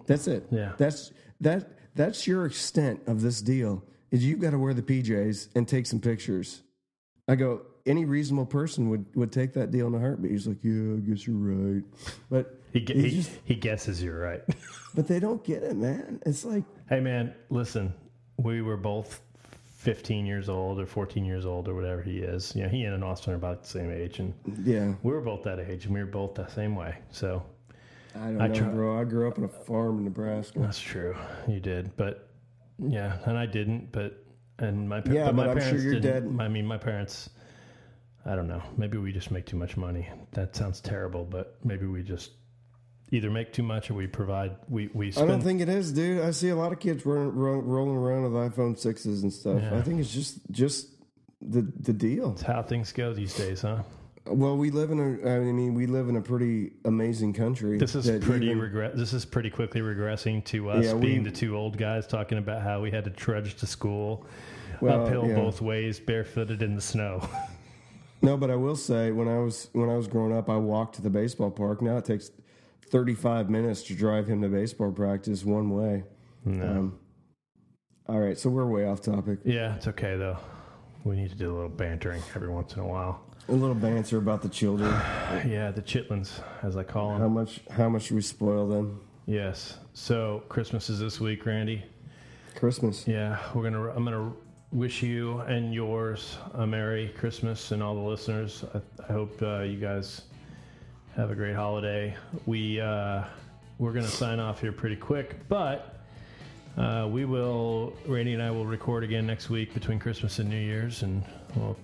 [0.07, 0.49] That's it.
[0.51, 0.73] Yeah.
[0.79, 3.83] That's that that's your extent of this deal.
[4.13, 6.63] Is you've got to wear the PJs and take some pictures.
[7.27, 10.31] I go, any reasonable person would would take that deal in a heartbeat.
[10.31, 11.83] He's like, Yeah, I guess you're right.
[12.31, 14.43] But He He just- he guesses you're right.
[14.95, 16.21] but they don't get it, man.
[16.25, 17.93] It's like hey man, listen.
[18.39, 19.23] We were both
[19.79, 22.55] 15 years old or 14 years old or whatever he is.
[22.55, 24.35] You know, he and Austin are about the same age, and
[24.65, 26.97] yeah, we were both that age, and we were both the same way.
[27.11, 27.43] So
[28.23, 29.01] I don't I know, try- bro.
[29.01, 30.59] I grew up on a farm in Nebraska.
[30.61, 31.15] that's true.
[31.49, 32.29] You did, but
[32.79, 33.93] yeah, and I didn't.
[33.93, 34.23] But
[34.59, 36.37] and my Yeah, but my I'm sure parents your didn't.
[36.37, 37.31] dad- I mean, my parents.
[38.25, 38.63] I don't know.
[38.77, 40.09] Maybe we just make too much money.
[40.33, 42.33] That sounds terrible, but maybe we just
[43.13, 44.57] either make too much or we provide.
[44.69, 46.23] We we I don't think it is, dude.
[46.23, 49.63] I see a lot of kids run, rolling around with iPhone sixes and stuff.
[49.63, 49.77] Yeah.
[49.79, 50.89] I think it's just just
[51.41, 52.33] the the deal.
[52.33, 53.83] it's how things go these days, huh?
[54.29, 55.31] Well, we live in a.
[55.37, 57.79] I mean, we live in a pretty amazing country.
[57.79, 58.97] This is pretty even- regret.
[58.97, 62.39] This is pretty quickly regressing to us Yeah, we- being the two old guys talking
[62.39, 64.27] about how we had to trudge to school,
[64.81, 65.35] Well, uphill yeah.
[65.37, 67.27] both ways, barefooted in the snow.
[68.23, 70.97] No, but I will say when I was when I was growing up, I walked
[70.97, 71.83] to the baseball park.
[71.83, 72.31] Now it takes
[72.91, 76.05] thirty five minutes to drive him to baseball practice one way.
[76.45, 76.65] No.
[76.67, 76.99] Um,
[78.09, 79.41] all right, so we're way off topic.
[79.45, 80.39] yeah, it's okay though.
[81.05, 83.21] We need to do a little bantering every once in a while.
[83.49, 84.91] A little banter about the children.
[85.47, 87.21] Yeah, the chitlins, as I call them.
[87.21, 89.01] How much how much we spoil them.
[89.27, 89.79] Yes.
[89.93, 91.85] So Christmas is this week, Randy.
[92.57, 93.07] Christmas.
[93.07, 93.91] Yeah, we're gonna.
[93.91, 94.33] I'm gonna
[94.73, 98.65] wish you and yours a merry Christmas, and all the listeners.
[98.75, 100.23] I, I hope uh, you guys
[101.15, 102.17] have a great holiday.
[102.47, 103.25] We uh,
[103.79, 106.01] we're gonna sign off here pretty quick, but
[106.77, 107.93] uh, we will.
[108.07, 111.23] Randy and I will record again next week between Christmas and New Year's, and
[111.55, 111.77] we'll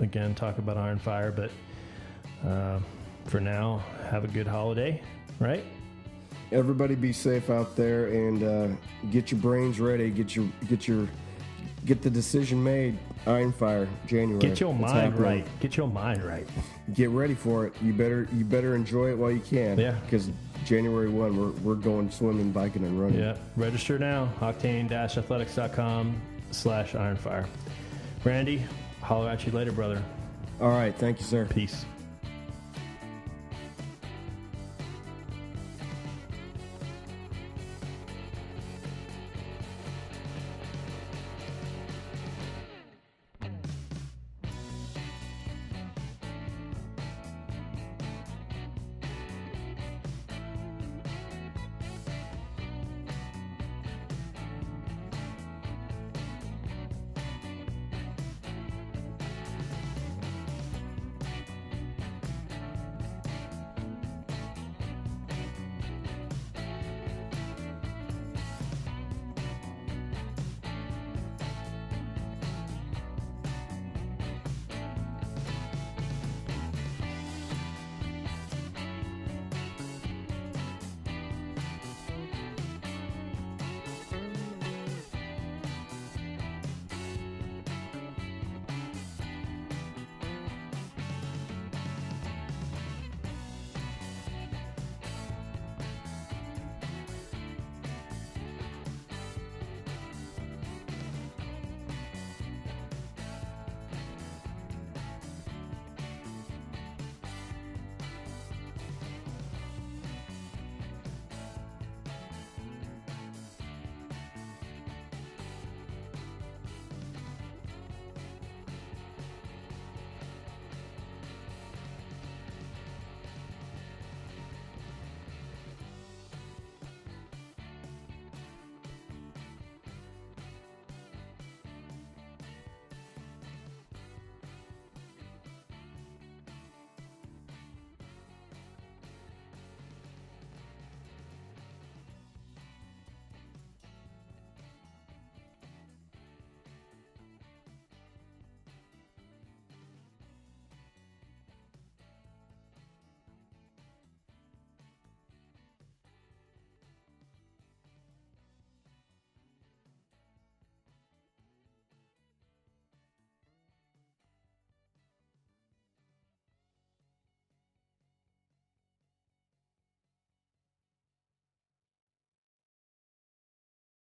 [0.00, 1.32] again talk about Iron Fire.
[1.32, 1.50] But
[2.48, 2.80] uh,
[3.24, 5.02] for now, have a good holiday.
[5.38, 5.64] Right?
[6.52, 8.68] Everybody be safe out there and uh,
[9.10, 10.10] get your brains ready.
[10.10, 11.08] Get your get your
[11.84, 12.98] get the decision made.
[13.26, 14.38] Iron Fire, January.
[14.38, 15.22] Get your mind happening.
[15.22, 15.60] right.
[15.60, 16.46] Get your mind right.
[16.94, 17.72] Get ready for it.
[17.82, 19.76] You better you better enjoy it while you can.
[19.78, 19.96] Yeah.
[20.04, 20.30] Because
[20.64, 23.18] January one, we're we're going swimming, biking, and running.
[23.18, 24.28] Yeah, register now.
[24.40, 26.20] Octane-athletics.com
[26.50, 27.46] slash ironfire.
[28.24, 28.64] Randy,
[29.06, 30.02] holler at you later, brother.
[30.60, 30.94] All right.
[30.94, 31.46] Thank you, sir.
[31.46, 31.84] Peace.